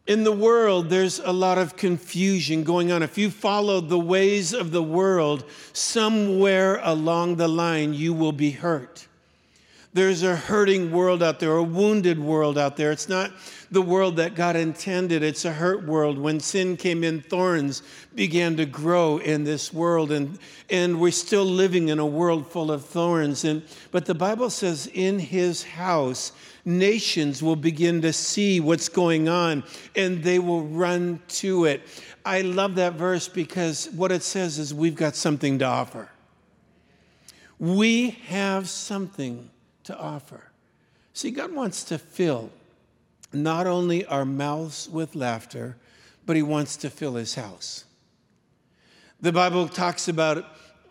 In 0.06 0.24
the 0.24 0.32
world, 0.32 0.90
there's 0.90 1.20
a 1.20 1.32
lot 1.32 1.56
of 1.56 1.74
confusion 1.74 2.64
going 2.64 2.92
on. 2.92 3.02
If 3.02 3.16
you 3.16 3.30
follow 3.30 3.80
the 3.80 3.98
ways 3.98 4.52
of 4.52 4.72
the 4.72 4.82
world, 4.82 5.44
somewhere 5.72 6.80
along 6.82 7.36
the 7.36 7.48
line, 7.48 7.94
you 7.94 8.12
will 8.12 8.32
be 8.32 8.50
hurt. 8.50 9.08
There's 9.96 10.22
a 10.22 10.36
hurting 10.36 10.92
world 10.92 11.22
out 11.22 11.40
there, 11.40 11.52
a 11.52 11.62
wounded 11.62 12.18
world 12.18 12.58
out 12.58 12.76
there. 12.76 12.92
It's 12.92 13.08
not 13.08 13.32
the 13.70 13.80
world 13.80 14.16
that 14.16 14.34
God 14.34 14.54
intended, 14.54 15.22
it's 15.22 15.46
a 15.46 15.52
hurt 15.52 15.86
world. 15.86 16.18
When 16.18 16.38
sin 16.38 16.76
came 16.76 17.02
in, 17.02 17.22
thorns 17.22 17.82
began 18.14 18.58
to 18.58 18.66
grow 18.66 19.16
in 19.16 19.44
this 19.44 19.72
world, 19.72 20.12
and, 20.12 20.38
and 20.68 21.00
we're 21.00 21.12
still 21.12 21.46
living 21.46 21.88
in 21.88 21.98
a 21.98 22.04
world 22.04 22.46
full 22.46 22.70
of 22.70 22.84
thorns. 22.84 23.44
And, 23.44 23.62
but 23.90 24.04
the 24.04 24.14
Bible 24.14 24.50
says, 24.50 24.86
in 24.92 25.18
his 25.18 25.62
house, 25.62 26.32
nations 26.66 27.42
will 27.42 27.56
begin 27.56 28.02
to 28.02 28.12
see 28.12 28.60
what's 28.60 28.90
going 28.90 29.30
on 29.30 29.64
and 29.94 30.22
they 30.22 30.38
will 30.38 30.64
run 30.64 31.22
to 31.28 31.64
it. 31.64 31.80
I 32.22 32.42
love 32.42 32.74
that 32.74 32.92
verse 32.92 33.28
because 33.28 33.88
what 33.92 34.12
it 34.12 34.22
says 34.22 34.58
is 34.58 34.74
we've 34.74 34.94
got 34.94 35.16
something 35.16 35.58
to 35.60 35.64
offer. 35.64 36.10
We 37.58 38.10
have 38.26 38.68
something 38.68 39.48
to 39.86 39.98
offer. 39.98 40.50
See, 41.12 41.30
God 41.30 41.52
wants 41.52 41.84
to 41.84 41.98
fill 41.98 42.50
not 43.32 43.66
only 43.66 44.04
our 44.06 44.24
mouths 44.24 44.88
with 44.88 45.14
laughter, 45.14 45.76
but 46.24 46.36
He 46.36 46.42
wants 46.42 46.76
to 46.78 46.90
fill 46.90 47.14
His 47.14 47.34
house. 47.34 47.84
The 49.20 49.32
Bible 49.32 49.68
talks 49.68 50.08
about 50.08 50.44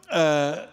uh, 0.10 0.66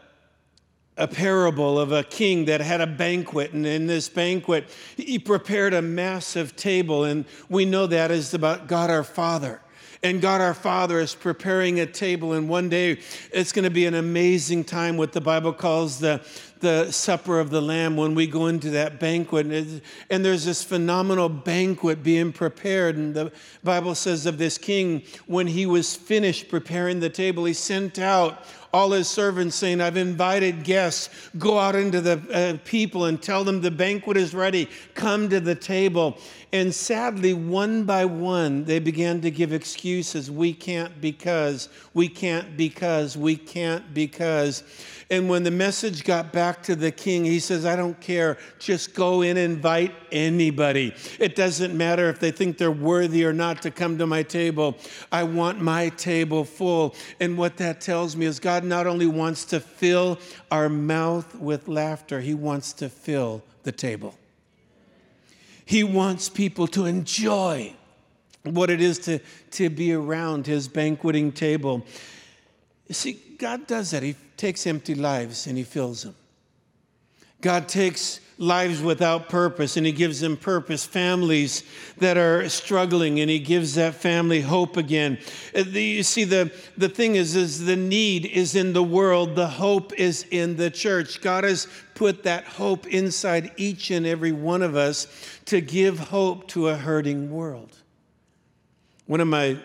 a 0.96 1.08
parable 1.08 1.78
of 1.78 1.92
a 1.92 2.02
king 2.02 2.46
that 2.46 2.60
had 2.60 2.80
a 2.80 2.86
banquet, 2.86 3.52
and 3.52 3.66
in 3.66 3.86
this 3.86 4.08
banquet, 4.08 4.68
he 4.96 5.18
prepared 5.18 5.74
a 5.74 5.82
massive 5.82 6.54
table, 6.56 7.04
and 7.04 7.24
we 7.48 7.64
know 7.64 7.86
that 7.86 8.10
is 8.10 8.34
about 8.34 8.66
God 8.66 8.90
our 8.90 9.04
Father. 9.04 9.60
And 10.04 10.20
God 10.20 10.40
our 10.40 10.52
Father 10.52 10.98
is 10.98 11.14
preparing 11.14 11.78
a 11.78 11.86
table, 11.86 12.32
and 12.32 12.48
one 12.48 12.68
day 12.68 12.98
it's 13.32 13.52
going 13.52 13.62
to 13.62 13.70
be 13.70 13.86
an 13.86 13.94
amazing 13.94 14.64
time, 14.64 14.96
what 14.96 15.12
the 15.12 15.20
Bible 15.20 15.52
calls 15.52 16.00
the, 16.00 16.20
the 16.58 16.90
supper 16.90 17.38
of 17.38 17.50
the 17.50 17.62
Lamb, 17.62 17.96
when 17.96 18.16
we 18.16 18.26
go 18.26 18.48
into 18.48 18.70
that 18.70 18.98
banquet. 18.98 19.46
And, 19.46 19.80
and 20.10 20.24
there's 20.24 20.44
this 20.44 20.64
phenomenal 20.64 21.28
banquet 21.28 22.02
being 22.02 22.32
prepared. 22.32 22.96
And 22.96 23.14
the 23.14 23.30
Bible 23.62 23.94
says 23.94 24.26
of 24.26 24.38
this 24.38 24.58
king, 24.58 25.04
when 25.26 25.46
he 25.46 25.66
was 25.66 25.94
finished 25.94 26.48
preparing 26.48 26.98
the 26.98 27.10
table, 27.10 27.44
he 27.44 27.52
sent 27.52 28.00
out 28.00 28.44
all 28.72 28.90
his 28.92 29.08
servants, 29.08 29.56
saying, 29.56 29.80
I've 29.80 29.96
invited 29.96 30.64
guests. 30.64 31.10
Go 31.38 31.58
out 31.58 31.74
into 31.74 32.00
the 32.00 32.22
uh, 32.32 32.58
people 32.64 33.04
and 33.04 33.20
tell 33.20 33.44
them 33.44 33.60
the 33.60 33.70
banquet 33.70 34.16
is 34.16 34.34
ready. 34.34 34.68
Come 34.94 35.28
to 35.28 35.40
the 35.40 35.54
table. 35.54 36.18
And 36.54 36.74
sadly, 36.74 37.34
one 37.34 37.84
by 37.84 38.04
one, 38.04 38.64
they 38.64 38.78
began 38.78 39.20
to 39.22 39.30
give 39.30 39.52
excuses. 39.52 40.30
We 40.30 40.52
can't 40.52 41.00
because, 41.00 41.68
we 41.94 42.08
can't 42.08 42.56
because, 42.56 43.16
we 43.16 43.36
can't 43.36 43.94
because. 43.94 44.62
And 45.12 45.28
when 45.28 45.42
the 45.42 45.50
message 45.50 46.04
got 46.04 46.32
back 46.32 46.62
to 46.62 46.74
the 46.74 46.90
king, 46.90 47.26
he 47.26 47.38
says, 47.38 47.66
I 47.66 47.76
don't 47.76 48.00
care. 48.00 48.38
Just 48.58 48.94
go 48.94 49.20
in 49.20 49.36
and 49.36 49.52
invite 49.52 49.92
anybody. 50.10 50.94
It 51.20 51.36
doesn't 51.36 51.76
matter 51.76 52.08
if 52.08 52.18
they 52.18 52.30
think 52.30 52.56
they're 52.56 52.70
worthy 52.70 53.22
or 53.26 53.34
not 53.34 53.60
to 53.60 53.70
come 53.70 53.98
to 53.98 54.06
my 54.06 54.22
table. 54.22 54.74
I 55.12 55.24
want 55.24 55.60
my 55.60 55.90
table 55.90 56.46
full. 56.46 56.94
And 57.20 57.36
what 57.36 57.58
that 57.58 57.82
tells 57.82 58.16
me 58.16 58.24
is 58.24 58.40
God 58.40 58.64
not 58.64 58.86
only 58.86 59.04
wants 59.04 59.44
to 59.46 59.60
fill 59.60 60.18
our 60.50 60.70
mouth 60.70 61.34
with 61.34 61.68
laughter, 61.68 62.22
he 62.22 62.32
wants 62.32 62.72
to 62.72 62.88
fill 62.88 63.42
the 63.64 63.72
table. 63.72 64.14
He 65.66 65.84
wants 65.84 66.30
people 66.30 66.66
to 66.68 66.86
enjoy 66.86 67.74
what 68.44 68.70
it 68.70 68.80
is 68.80 68.98
to, 69.00 69.18
to 69.50 69.68
be 69.68 69.92
around 69.92 70.46
his 70.46 70.68
banqueting 70.68 71.32
table. 71.32 71.84
You 72.88 72.94
see, 72.94 73.20
God 73.36 73.66
does 73.66 73.90
that. 73.90 74.02
He 74.02 74.16
takes 74.42 74.66
empty 74.66 74.96
lives 74.96 75.46
and 75.46 75.56
He 75.56 75.62
fills 75.62 76.02
them. 76.02 76.16
God 77.42 77.68
takes 77.68 78.18
lives 78.38 78.82
without 78.82 79.28
purpose 79.28 79.76
and 79.76 79.86
He 79.86 79.92
gives 79.92 80.18
them 80.18 80.36
purpose. 80.36 80.84
Families 80.84 81.62
that 81.98 82.16
are 82.18 82.48
struggling 82.48 83.20
and 83.20 83.30
He 83.30 83.38
gives 83.38 83.76
that 83.76 83.94
family 83.94 84.40
hope 84.40 84.76
again. 84.76 85.16
Uh, 85.56 85.60
you 85.60 86.02
see, 86.02 86.24
the, 86.24 86.52
the 86.76 86.88
thing 86.88 87.14
is, 87.14 87.36
is 87.36 87.64
the 87.66 87.76
need 87.76 88.26
is 88.26 88.56
in 88.56 88.72
the 88.72 88.82
world, 88.82 89.36
the 89.36 89.46
hope 89.46 89.92
is 89.92 90.26
in 90.32 90.56
the 90.56 90.72
church. 90.72 91.20
God 91.20 91.44
has 91.44 91.68
put 91.94 92.24
that 92.24 92.42
hope 92.42 92.88
inside 92.88 93.52
each 93.56 93.92
and 93.92 94.04
every 94.04 94.32
one 94.32 94.62
of 94.62 94.74
us 94.74 95.06
to 95.44 95.60
give 95.60 96.00
hope 96.00 96.48
to 96.48 96.68
a 96.68 96.74
hurting 96.74 97.30
world. 97.30 97.76
One 99.06 99.20
of 99.20 99.28
my 99.28 99.56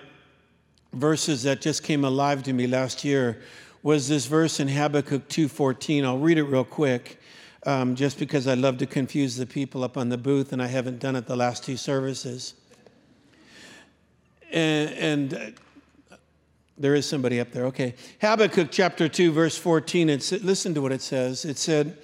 verses 0.94 1.42
that 1.44 1.62
just 1.62 1.82
came 1.82 2.06
alive 2.06 2.44
to 2.44 2.54
me 2.54 2.68
last 2.68 3.04
year 3.04 3.42
was 3.88 4.10
this 4.10 4.26
verse 4.26 4.60
in 4.60 4.68
Habakkuk 4.68 5.30
2:14. 5.30 6.04
I'll 6.04 6.18
read 6.18 6.38
it 6.38 6.44
real 6.44 6.66
quick, 6.66 7.22
um, 7.66 7.96
just 7.96 8.20
because 8.20 8.46
I 8.46 8.54
love 8.54 8.80
to 8.80 8.86
confuse 8.86 9.38
the 9.38 9.46
people 9.46 9.82
up 9.82 9.96
on 9.96 10.10
the 10.10 10.18
booth, 10.18 10.52
and 10.52 10.62
I 10.62 10.68
haven't 10.68 11.00
done 11.00 11.16
it 11.16 11.26
the 11.26 11.38
last 11.38 11.64
two 11.64 11.78
services. 11.78 12.54
And, 14.52 14.90
and 14.90 15.34
uh, 16.12 16.18
there 16.78 16.96
is 16.96 17.08
somebody 17.08 17.40
up 17.40 17.54
there. 17.54 17.64
Okay, 17.68 17.96
Habakkuk 18.20 18.72
chapter 18.72 19.08
2, 19.08 19.32
verse 19.32 19.58
14. 19.58 20.10
It's, 20.10 20.34
listen 20.34 20.74
to 20.74 20.82
what 20.82 20.92
it 20.92 21.02
says. 21.02 21.46
It 21.46 21.58
said, 21.58 21.98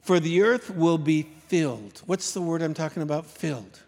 "For 0.00 0.18
the 0.18 0.40
earth 0.40 0.70
will 0.70 0.96
be 0.96 1.26
filled." 1.48 2.00
What's 2.06 2.32
the 2.32 2.40
word 2.40 2.62
I'm 2.62 2.72
talking 2.72 3.02
about? 3.02 3.26
Filled. 3.26 3.80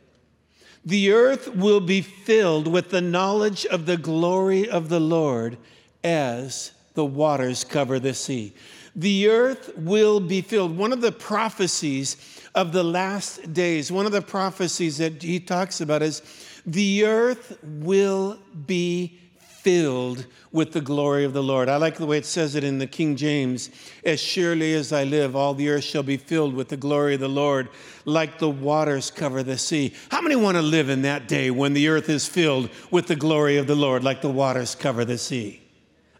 The 0.84 1.12
earth 1.12 1.48
will 1.56 1.80
be 1.80 2.02
filled 2.02 2.66
with 2.66 2.90
the 2.90 3.00
knowledge 3.00 3.64
of 3.64 3.86
the 3.86 3.96
glory 3.96 4.68
of 4.68 4.90
the 4.90 5.00
Lord 5.00 5.56
as 6.04 6.72
the 6.98 7.04
waters 7.04 7.62
cover 7.62 8.00
the 8.00 8.12
sea. 8.12 8.52
The 8.96 9.28
earth 9.28 9.70
will 9.76 10.18
be 10.18 10.40
filled. 10.40 10.76
One 10.76 10.92
of 10.92 11.00
the 11.00 11.12
prophecies 11.12 12.16
of 12.56 12.72
the 12.72 12.82
last 12.82 13.52
days, 13.52 13.92
one 13.92 14.04
of 14.04 14.10
the 14.10 14.20
prophecies 14.20 14.98
that 14.98 15.22
he 15.22 15.38
talks 15.38 15.80
about 15.80 16.02
is 16.02 16.22
the 16.66 17.04
earth 17.04 17.56
will 17.62 18.40
be 18.66 19.16
filled 19.38 20.26
with 20.50 20.72
the 20.72 20.80
glory 20.80 21.22
of 21.22 21.34
the 21.34 21.42
Lord. 21.42 21.68
I 21.68 21.76
like 21.76 21.98
the 21.98 22.06
way 22.06 22.18
it 22.18 22.26
says 22.26 22.56
it 22.56 22.64
in 22.64 22.78
the 22.78 22.86
King 22.88 23.14
James 23.14 23.70
As 24.04 24.18
surely 24.18 24.74
as 24.74 24.92
I 24.92 25.04
live, 25.04 25.36
all 25.36 25.54
the 25.54 25.68
earth 25.68 25.84
shall 25.84 26.02
be 26.02 26.16
filled 26.16 26.52
with 26.52 26.68
the 26.68 26.76
glory 26.76 27.14
of 27.14 27.20
the 27.20 27.28
Lord, 27.28 27.68
like 28.06 28.40
the 28.40 28.50
waters 28.50 29.12
cover 29.12 29.44
the 29.44 29.56
sea. 29.56 29.94
How 30.10 30.20
many 30.20 30.34
want 30.34 30.56
to 30.56 30.62
live 30.62 30.88
in 30.88 31.02
that 31.02 31.28
day 31.28 31.52
when 31.52 31.74
the 31.74 31.86
earth 31.86 32.08
is 32.08 32.26
filled 32.26 32.70
with 32.90 33.06
the 33.06 33.14
glory 33.14 33.56
of 33.56 33.68
the 33.68 33.76
Lord, 33.76 34.02
like 34.02 34.20
the 34.20 34.28
waters 34.28 34.74
cover 34.74 35.04
the 35.04 35.16
sea? 35.16 35.62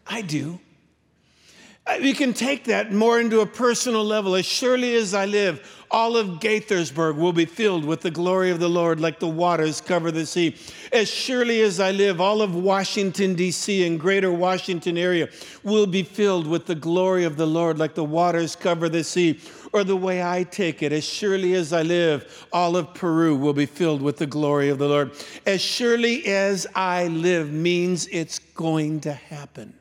I 0.07 0.21
do. 0.21 0.61
Uh, 1.89 1.97
we 2.01 2.13
can 2.13 2.33
take 2.33 2.65
that 2.65 2.91
more 2.91 3.19
into 3.19 3.39
a 3.39 3.45
personal 3.45 4.03
level. 4.03 4.35
As 4.35 4.45
surely 4.45 4.95
as 4.95 5.15
I 5.15 5.25
live, 5.25 5.85
all 5.89 6.17
of 6.17 6.39
Gaithersburg 6.39 7.15
will 7.15 7.33
be 7.33 7.45
filled 7.45 7.83
with 7.83 8.01
the 8.01 8.11
glory 8.11 8.51
of 8.51 8.59
the 8.59 8.69
Lord 8.69 8.99
like 8.99 9.19
the 9.19 9.27
waters 9.27 9.81
cover 9.81 10.11
the 10.11 10.27
sea. 10.27 10.55
As 10.91 11.09
surely 11.09 11.61
as 11.61 11.79
I 11.79 11.89
live, 11.89 12.21
all 12.21 12.43
of 12.43 12.53
Washington, 12.53 13.33
D.C. 13.33 13.87
and 13.87 13.99
greater 13.99 14.31
Washington 14.31 14.99
area 14.99 15.29
will 15.63 15.87
be 15.87 16.03
filled 16.03 16.45
with 16.45 16.67
the 16.67 16.75
glory 16.75 17.23
of 17.23 17.37
the 17.37 17.47
Lord 17.47 17.79
like 17.79 17.95
the 17.95 18.03
waters 18.03 18.55
cover 18.55 18.87
the 18.87 19.03
sea. 19.03 19.39
Or 19.73 19.83
the 19.83 19.95
way 19.95 20.21
I 20.21 20.43
take 20.43 20.83
it, 20.83 20.91
as 20.91 21.03
surely 21.03 21.55
as 21.55 21.73
I 21.73 21.81
live, 21.81 22.47
all 22.53 22.75
of 22.75 22.93
Peru 22.93 23.35
will 23.35 23.53
be 23.53 23.65
filled 23.65 24.03
with 24.03 24.17
the 24.17 24.27
glory 24.27 24.69
of 24.69 24.77
the 24.77 24.87
Lord. 24.87 25.11
As 25.47 25.61
surely 25.61 26.25
as 26.27 26.67
I 26.75 27.07
live 27.07 27.51
means 27.51 28.07
it's 28.11 28.37
going 28.37 28.99
to 29.01 29.13
happen. 29.13 29.73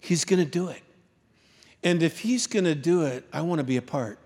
He's 0.00 0.24
going 0.24 0.42
to 0.42 0.50
do 0.50 0.68
it. 0.68 0.82
And 1.82 2.02
if 2.02 2.20
He's 2.20 2.46
going 2.46 2.64
to 2.64 2.74
do 2.74 3.02
it, 3.02 3.24
I 3.32 3.42
want 3.42 3.58
to 3.58 3.64
be 3.64 3.76
a 3.76 3.82
part. 3.82 4.18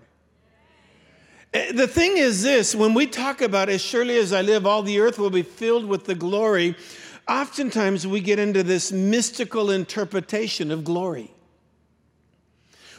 Eh, 1.53 1.71
the 1.71 1.87
thing 1.87 2.17
is 2.17 2.41
this 2.41 2.73
when 2.73 2.93
we 2.93 3.05
talk 3.05 3.41
about 3.41 3.69
as 3.69 3.81
surely 3.81 4.17
as 4.17 4.33
I 4.33 4.41
live, 4.41 4.65
all 4.65 4.83
the 4.83 4.99
earth 4.99 5.19
will 5.19 5.29
be 5.29 5.43
filled 5.43 5.85
with 5.85 6.05
the 6.05 6.15
glory, 6.15 6.75
oftentimes 7.27 8.07
we 8.07 8.19
get 8.19 8.39
into 8.39 8.63
this 8.63 8.91
mystical 8.91 9.71
interpretation 9.71 10.71
of 10.71 10.83
glory. 10.83 11.31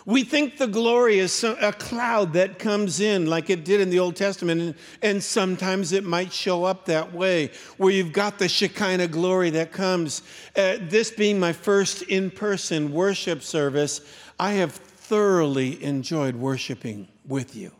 We 0.07 0.23
think 0.23 0.59
the 0.59 0.67
glory 0.67 1.19
is 1.19 1.43
a 1.45 1.73
cloud 1.73 2.35
that 2.35 2.59
comes 2.59 3.01
in 3.01 3.25
like 3.25 3.49
it 3.49 3.65
did 3.65 3.81
in 3.81 3.89
the 3.89 4.01
Old 4.01 4.17
Testament, 4.17 4.77
and, 5.01 5.23
sometimes 5.23 5.93
it 5.93 6.05
might 6.05 6.31
show 6.31 6.65
up 6.65 6.85
that 6.87 7.15
way, 7.15 7.51
where 7.79 7.91
you've 7.91 8.13
got 8.13 8.39
the 8.39 8.47
Shekinah 8.47 9.09
glory 9.09 9.49
that 9.51 9.73
comes. 9.73 10.21
Uh, 10.55 10.77
this 10.79 11.11
being 11.11 11.41
my 11.41 11.55
first 11.55 12.03
in 12.03 12.31
person 12.31 12.93
worship 12.93 13.43
service, 13.43 14.03
I 14.39 14.53
have 14.53 14.73
thoroughly 14.73 15.83
enjoyed 15.83 16.37
worshiping 16.37 17.09
with 17.27 17.57
you. 17.57 17.73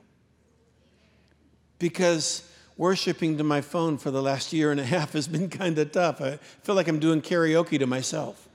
Because 1.79 2.49
worshiping 2.79 3.37
to 3.37 3.45
my 3.45 3.61
phone 3.61 3.99
for 3.99 4.11
the 4.11 4.23
last 4.23 4.53
year 4.53 4.71
and 4.71 4.81
a 4.81 4.85
half 4.85 5.13
has 5.13 5.29
been 5.29 5.51
kind 5.51 5.79
of 5.79 5.93
tough. 5.93 6.23
I 6.23 6.37
feel 6.63 6.75
like 6.75 6.89
I'm 6.89 7.01
doing 7.01 7.21
karaoke 7.21 7.79
to 7.79 7.87
myself. 7.87 8.49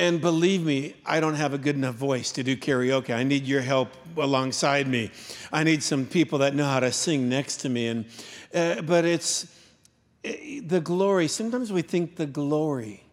And 0.00 0.18
believe 0.18 0.64
me, 0.64 0.94
I 1.04 1.20
don't 1.20 1.34
have 1.34 1.52
a 1.52 1.58
good 1.58 1.76
enough 1.76 1.94
voice 1.94 2.32
to 2.32 2.42
do 2.42 2.56
karaoke. 2.56 3.14
I 3.14 3.22
need 3.22 3.46
your 3.46 3.60
help 3.60 3.90
alongside 4.16 4.88
me. 4.88 5.10
I 5.52 5.62
need 5.62 5.82
some 5.82 6.06
people 6.06 6.38
that 6.38 6.54
know 6.54 6.64
how 6.64 6.80
to 6.80 6.90
sing 6.90 7.28
next 7.28 7.58
to 7.58 7.68
me. 7.68 7.88
And, 7.88 8.06
uh, 8.54 8.80
but 8.80 9.04
it's 9.04 9.44
uh, 10.24 10.30
the 10.64 10.80
glory. 10.80 11.28
Sometimes 11.28 11.70
we 11.70 11.82
think 11.82 12.16
the 12.16 12.24
glory 12.24 13.04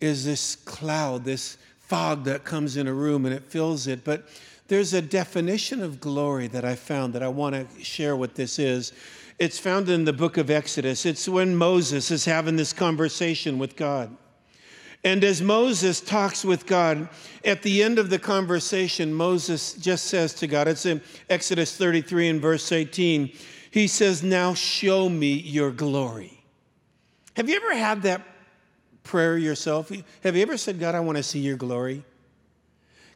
is 0.00 0.24
this 0.24 0.54
cloud, 0.54 1.24
this 1.24 1.58
fog 1.80 2.22
that 2.26 2.44
comes 2.44 2.76
in 2.76 2.86
a 2.86 2.94
room 2.94 3.26
and 3.26 3.34
it 3.34 3.42
fills 3.42 3.88
it. 3.88 4.04
But 4.04 4.28
there's 4.68 4.94
a 4.94 5.02
definition 5.02 5.82
of 5.82 5.98
glory 5.98 6.46
that 6.46 6.64
I 6.64 6.76
found 6.76 7.12
that 7.14 7.24
I 7.24 7.28
want 7.28 7.56
to 7.56 7.84
share 7.84 8.14
what 8.14 8.36
this 8.36 8.60
is. 8.60 8.92
It's 9.40 9.58
found 9.58 9.88
in 9.88 10.04
the 10.04 10.12
book 10.12 10.36
of 10.36 10.48
Exodus. 10.48 11.06
It's 11.06 11.28
when 11.28 11.56
Moses 11.56 12.12
is 12.12 12.24
having 12.24 12.54
this 12.54 12.72
conversation 12.72 13.58
with 13.58 13.74
God. 13.74 14.16
And 15.04 15.22
as 15.22 15.42
Moses 15.42 16.00
talks 16.00 16.44
with 16.44 16.64
God, 16.64 17.08
at 17.44 17.62
the 17.62 17.82
end 17.82 17.98
of 17.98 18.08
the 18.08 18.18
conversation, 18.18 19.12
Moses 19.12 19.74
just 19.74 20.06
says 20.06 20.32
to 20.34 20.46
God, 20.46 20.66
it's 20.66 20.86
in 20.86 21.02
Exodus 21.28 21.76
33 21.76 22.28
and 22.30 22.40
verse 22.40 22.72
18, 22.72 23.30
he 23.70 23.86
says, 23.86 24.22
Now 24.22 24.54
show 24.54 25.10
me 25.10 25.34
your 25.34 25.70
glory. 25.70 26.42
Have 27.36 27.50
you 27.50 27.56
ever 27.56 27.74
had 27.74 28.02
that 28.02 28.22
prayer 29.02 29.36
yourself? 29.36 29.92
Have 30.22 30.36
you 30.36 30.42
ever 30.42 30.56
said, 30.56 30.80
God, 30.80 30.94
I 30.94 31.00
want 31.00 31.18
to 31.18 31.22
see 31.22 31.40
your 31.40 31.56
glory? 31.56 32.02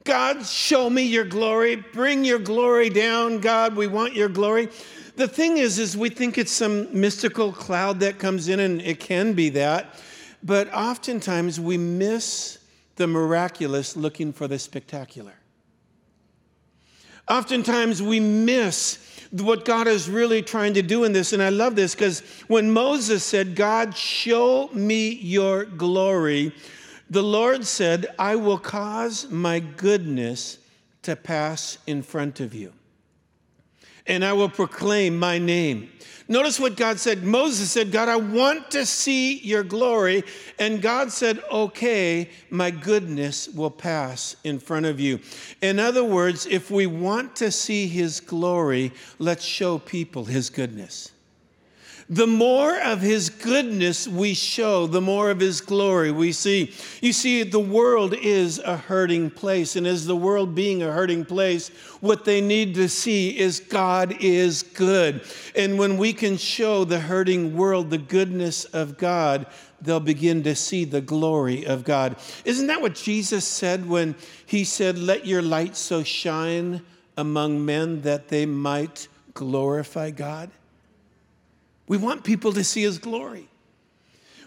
God, 0.05 0.45
show 0.45 0.91
me 0.91 1.03
your 1.03 1.25
glory. 1.25 1.77
Bring 1.77 2.25
your 2.25 2.39
glory 2.39 2.91
down, 2.91 3.41
God. 3.41 3.77
We 3.77 3.87
want 3.87 4.15
your 4.15 4.29
glory. 4.29 4.69
The 5.17 5.29
thing 5.29 5.59
is, 5.59 5.79
is 5.79 5.97
we 5.97 6.11
think 6.11 6.39
it's 6.39 6.53
some 6.53 6.89
mystical 6.99 7.53
cloud 7.53 8.01
that 8.01 8.19
comes 8.19 8.49
in, 8.49 8.61
and 8.61 8.81
it 8.83 9.01
can 9.01 9.33
be 9.33 9.49
that. 9.51 9.95
But 10.43 10.73
oftentimes 10.73 11.59
we 11.59 11.77
miss 11.77 12.59
the 12.97 13.07
miraculous 13.07 13.97
looking 13.97 14.33
for 14.33 14.49
the 14.49 14.59
spectacular. 14.59 15.35
Oftentimes 17.29 18.03
we 18.03 18.21
miss 18.21 18.99
what 19.31 19.65
God 19.65 19.87
is 19.87 20.09
really 20.09 20.43
trying 20.43 20.75
to 20.75 20.83
do 20.83 21.05
in 21.05 21.13
this. 21.13 21.33
And 21.33 21.43
I 21.43 21.51
love 21.51 21.77
this 21.77 21.95
because 21.95 22.21
when 22.49 22.73
Moses 22.73 23.23
said, 23.23 23.55
God, 23.55 23.97
show 23.97 24.71
me 24.73 25.11
your 25.11 25.65
glory, 25.65 26.53
the 27.11 27.23
Lord 27.23 27.65
said, 27.67 28.07
I 28.19 28.37
will 28.37 28.59
cause 28.59 29.31
my 29.31 29.61
goodness 29.61 30.59
to 31.03 31.17
pass 31.17 31.79
in 31.87 32.03
front 32.03 32.41
of 32.41 32.55
you, 32.55 32.73
and 34.09 34.25
I 34.25 34.33
will 34.33 34.49
proclaim 34.49 35.19
my 35.19 35.39
name. 35.39 35.91
Notice 36.31 36.61
what 36.61 36.77
God 36.77 36.99
said. 36.99 37.23
Moses 37.23 37.71
said, 37.71 37.91
God, 37.91 38.09
I 38.11 38.17
want 38.17 38.71
to 38.73 38.85
see 38.85 39.39
your 39.39 39.63
glory. 39.63 40.25
And 40.59 40.83
God 40.83 41.11
said, 41.11 41.43
Okay, 41.51 42.29
my 42.51 42.71
goodness 42.71 43.49
will 43.49 43.71
pass 43.71 44.37
in 44.45 44.59
front 44.59 44.85
of 44.85 45.01
you. 45.01 45.21
In 45.63 45.79
other 45.79 46.05
words, 46.05 46.45
if 46.45 46.71
we 46.71 46.87
want 46.87 47.35
to 47.37 47.51
see 47.51 47.87
his 47.87 48.21
glory, 48.21 48.93
let's 49.19 49.45
show 49.45 49.79
people 49.79 50.27
his 50.27 50.51
goodness. 50.51 51.13
The 52.11 52.27
more 52.27 52.81
of 52.81 53.03
his 53.03 53.29
goodness 53.29 54.09
we 54.09 54.33
show, 54.33 54.87
the 54.87 55.01
more 55.01 55.31
of 55.31 55.41
his 55.41 55.61
glory 55.61 56.11
we 56.11 56.33
see. 56.33 56.73
You 57.03 57.13
see, 57.13 57.43
the 57.43 57.61
world 57.61 58.15
is 58.15 58.59
a 58.61 58.79
hurting 58.79 59.31
place. 59.31 59.77
And 59.77 59.87
as 59.87 60.07
the 60.07 60.17
world 60.17 60.55
being 60.55 60.83
a 60.83 60.91
hurting 60.91 61.27
place, 61.27 61.69
what 62.01 62.25
they 62.25 62.41
need 62.41 62.75
to 62.77 62.89
see 62.89 63.39
is 63.39 63.61
God 63.61 64.17
is 64.21 64.63
good. 64.63 65.23
And 65.55 65.79
when 65.79 65.99
we 65.99 66.15
can 66.15 66.39
show 66.39 66.85
the 66.85 67.01
hurting 67.01 67.55
world 67.55 67.91
the 67.91 67.99
goodness 67.99 68.65
of 68.65 68.97
God, 68.97 69.45
they'll 69.83 70.01
begin 70.01 70.43
to 70.45 70.55
see 70.55 70.87
the 70.87 71.03
glory 71.03 71.67
of 71.67 71.85
God. 71.85 72.17
Isn't 72.47 72.69
that 72.69 72.81
what 72.81 72.95
Jesus 72.95 73.47
said 73.47 73.87
when 73.87 74.15
he 74.47 74.65
said, 74.65 74.99
Let 74.99 75.27
your 75.27 75.43
light 75.43 75.77
so 75.77 76.03
shine 76.03 76.81
among 77.19 77.67
men 77.67 78.01
that 78.01 78.29
they 78.29 78.47
might 78.47 79.09
glorify 79.35 80.11
God? 80.11 80.51
We 81.89 81.97
want 81.97 82.23
people 82.23 82.53
to 82.53 82.63
see 82.63 82.83
his 82.83 82.99
glory. 82.99 83.49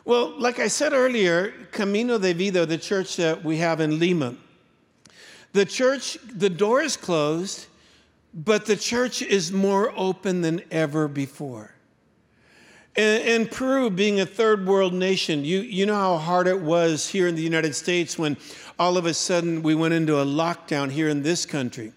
Well, 0.05 0.39
like 0.39 0.59
I 0.59 0.67
said 0.67 0.93
earlier, 0.93 1.53
Camino 1.71 2.17
de 2.17 2.33
Vida, 2.33 2.65
the 2.65 2.77
church 2.77 3.17
that 3.17 3.43
we 3.43 3.57
have 3.57 3.79
in 3.79 3.99
Lima, 3.99 4.35
the 5.53 5.65
church, 5.65 6.17
the 6.33 6.49
door 6.49 6.81
is 6.81 6.95
closed, 6.95 7.67
but 8.33 8.65
the 8.65 8.77
church 8.77 9.21
is 9.21 9.51
more 9.51 9.91
open 9.97 10.41
than 10.41 10.61
ever 10.71 11.07
before. 11.07 11.75
And, 12.95 13.23
and, 13.23 13.51
Peru 13.51 13.89
being 13.89 14.19
a 14.19 14.25
third 14.25 14.65
world 14.65 14.93
nation, 14.93 15.45
you, 15.45 15.59
you 15.59 15.85
know 15.85 15.95
how 15.95 16.17
hard 16.17 16.47
it 16.47 16.59
was 16.59 17.07
here 17.07 17.27
in 17.27 17.35
the 17.35 17.41
United 17.41 17.73
States 17.73 18.17
when 18.17 18.35
all 18.77 18.97
of 18.97 19.05
a 19.05 19.13
sudden 19.13 19.63
we 19.63 19.75
went 19.75 19.93
into 19.93 20.19
a 20.19 20.25
lockdown 20.25 20.91
here 20.91 21.07
in 21.07 21.23
this 21.23 21.45
country. 21.45 21.93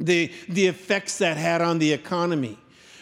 The, 0.00 0.32
the 0.48 0.66
effects 0.66 1.18
that 1.18 1.36
had 1.36 1.60
on 1.62 1.78
the 1.78 1.92
economy 1.92 2.58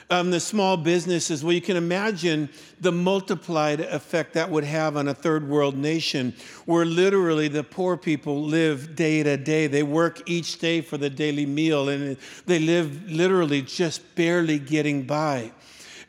um, 0.08 0.30
the 0.30 0.38
small 0.38 0.76
businesses, 0.76 1.42
well, 1.42 1.52
you 1.52 1.60
can 1.60 1.76
imagine 1.76 2.48
the 2.80 2.92
multiplied 2.92 3.80
effect 3.80 4.34
that 4.34 4.50
would 4.50 4.64
have 4.64 4.96
on 4.96 5.08
a 5.08 5.14
third 5.14 5.48
world 5.48 5.76
nation 5.76 6.32
where 6.64 6.84
literally 6.84 7.48
the 7.48 7.64
poor 7.64 7.96
people 7.96 8.42
live 8.42 8.94
day 8.94 9.22
to 9.22 9.36
day. 9.36 9.66
They 9.66 9.82
work 9.82 10.28
each 10.28 10.58
day 10.58 10.80
for 10.80 10.96
the 10.96 11.10
daily 11.10 11.46
meal 11.46 11.88
and 11.88 12.16
they 12.46 12.60
live 12.60 13.10
literally 13.10 13.62
just 13.62 14.14
barely 14.14 14.58
getting 14.58 15.02
by. 15.02 15.52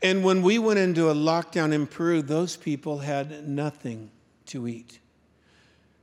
And 0.04 0.24
when 0.24 0.44
we 0.44 0.60
went 0.60 0.78
into 0.78 1.10
a 1.10 1.16
lockdown 1.16 1.74
in 1.74 1.88
Peru, 1.88 2.22
those 2.22 2.56
people 2.56 3.00
had 3.00 3.48
nothing 3.48 4.12
to 4.48 4.68
eat. 4.68 5.00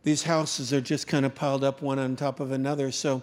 These 0.02 0.24
houses 0.24 0.72
are 0.72 0.80
just 0.80 1.06
kind 1.06 1.24
of 1.24 1.34
piled 1.34 1.62
up 1.62 1.80
one 1.80 1.98
on 1.98 2.16
top 2.16 2.40
of 2.40 2.50
another. 2.50 2.90
So 2.90 3.22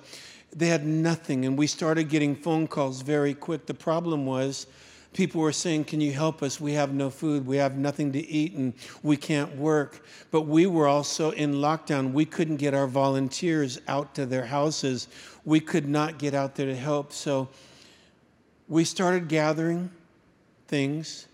they 0.56 0.68
had 0.68 0.86
nothing, 0.86 1.46
and 1.46 1.58
we 1.58 1.68
started 1.68 2.10
getting 2.10 2.36
phone 2.36 2.68
calls 2.68 3.02
very 3.02 3.34
quick. 3.34 3.66
The 3.66 3.74
problem 3.74 4.26
was, 4.26 4.68
people 5.14 5.42
were 5.42 5.52
saying, 5.52 5.86
Can 5.86 6.02
you 6.02 6.12
help 6.12 6.44
us? 6.44 6.60
We 6.60 6.74
have 6.74 6.94
no 6.94 7.10
food, 7.10 7.46
we 7.46 7.58
have 7.58 7.78
nothing 7.78 8.12
to 8.14 8.20
eat, 8.20 8.54
and 8.54 8.74
we 9.04 9.18
can't 9.18 9.56
work. 9.56 10.06
But 10.30 10.42
we 10.42 10.66
were 10.66 10.88
also 10.88 11.32
in 11.32 11.56
lockdown. 11.56 12.12
We 12.12 12.26
couldn't 12.26 12.58
get 12.58 12.74
our 12.74 12.88
volunteers 12.88 13.80
out 13.88 14.14
to 14.16 14.26
their 14.26 14.46
houses, 14.46 15.08
we 15.46 15.60
could 15.60 15.88
not 15.88 16.18
get 16.18 16.34
out 16.34 16.56
there 16.56 16.68
to 16.68 16.76
help. 16.76 17.14
So 17.14 17.50
we 18.68 18.84
started 18.84 19.28
gathering 19.28 19.90
things, 20.68 21.28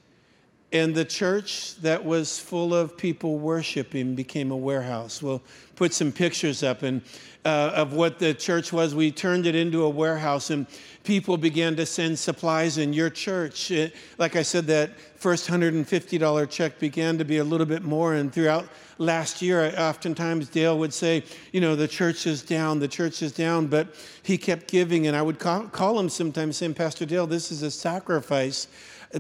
and 0.74 0.94
the 0.94 1.06
church 1.06 1.76
that 1.78 2.04
was 2.04 2.40
full 2.40 2.76
of 2.76 2.98
people 2.98 3.38
worshiping 3.38 4.16
became 4.16 4.52
a 4.52 4.58
warehouse. 4.58 5.24
We'll 5.24 5.42
put 5.76 5.94
some 5.94 6.12
pictures 6.12 6.62
up, 6.62 6.84
and 6.84 7.02
uh, 7.46 7.72
of 7.74 7.94
what 7.94 8.20
the 8.20 8.34
church 8.34 8.74
was. 8.74 8.94
We 8.94 9.10
turned 9.10 9.46
it 9.46 9.56
into 9.56 9.84
a 9.84 9.90
warehouse, 9.90 10.50
and 10.50 10.68
people 11.06 11.38
began 11.38 11.78
to 11.78 11.86
send 11.86 12.20
supplies 12.20 12.78
in 12.78 12.92
your 12.92 13.10
church. 13.10 13.72
It, 13.72 13.96
like 14.18 14.36
I 14.36 14.42
said, 14.42 14.68
that 14.68 15.00
first 15.00 15.50
$150 15.50 16.50
check 16.50 16.80
began 16.80 17.18
to 17.18 17.24
be 17.24 17.38
a 17.38 17.44
little 17.46 17.66
bit 17.66 17.84
more, 17.84 18.16
and 18.16 18.34
throughout 18.34 18.68
last 18.98 19.42
year, 19.42 19.74
oftentimes 19.78 20.50
Dale 20.50 20.78
would 20.78 20.94
say, 20.94 21.24
You 21.54 21.62
know, 21.62 21.78
the 21.78 21.88
church 21.88 22.28
is 22.28 22.42
down, 22.42 22.80
the 22.80 22.90
church 22.90 23.22
is 23.22 23.32
down, 23.32 23.68
but 23.68 23.96
he 24.24 24.38
kept 24.38 24.68
giving, 24.68 25.08
and 25.08 25.16
I 25.16 25.22
would 25.22 25.40
call, 25.40 25.68
call 25.68 25.98
him 25.98 26.10
sometimes 26.10 26.58
saying, 26.58 26.74
Pastor 26.74 27.06
Dale, 27.06 27.28
this 27.28 27.54
is 27.54 27.62
a 27.64 27.72
sacrifice 27.72 28.68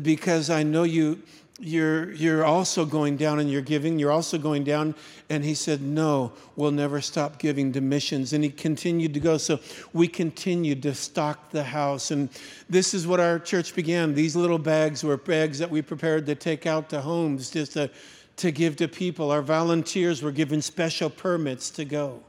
because 0.02 0.50
I 0.50 0.63
know 0.63 0.84
you 0.84 1.21
you're, 1.60 2.12
you're 2.12 2.45
also 2.45 2.86
going 2.86 3.17
down 3.17 3.39
and 3.39 3.50
you're 3.50 3.62
giving, 3.62 3.97
you're 3.97 4.12
also 4.12 4.38
going 4.38 4.63
down. 4.63 4.93
And 5.30 5.43
he 5.43 5.56
said, 5.56 5.82
No, 5.82 6.32
we'll 6.56 6.71
never 6.71 7.02
stop 7.02 7.39
giving 7.39 7.73
to 7.73 7.82
missions. 7.82 8.34
And 8.34 8.43
he 8.43 8.50
continued 8.50 9.13
to 9.15 9.19
go. 9.19 9.38
So 9.38 9.60
we 9.91 10.08
continued 10.08 10.84
to 10.84 10.93
stock 10.93 11.50
the 11.50 11.63
house. 11.63 12.12
And 12.12 12.30
this 12.69 12.93
is 12.93 13.08
what 13.08 13.19
our 13.19 13.39
church 13.39 13.73
began. 13.73 14.13
These 14.13 14.36
little 14.36 14.60
bags 14.60 15.04
were 15.04 15.17
bags 15.17 15.58
that 15.60 15.69
we 15.69 15.82
prepared 15.82 16.28
to 16.28 16.36
take 16.36 16.67
out 16.67 16.89
to 16.89 17.02
homes 17.02 17.50
just 17.50 17.73
to, 17.73 17.89
to 18.38 18.52
give 18.52 18.76
to 18.78 18.88
people. 18.88 19.32
Our 19.32 19.41
volunteers 19.41 20.21
were 20.21 20.32
given 20.32 20.62
special 20.62 21.10
permits 21.10 21.71
to 21.71 21.86
go. 21.86 22.21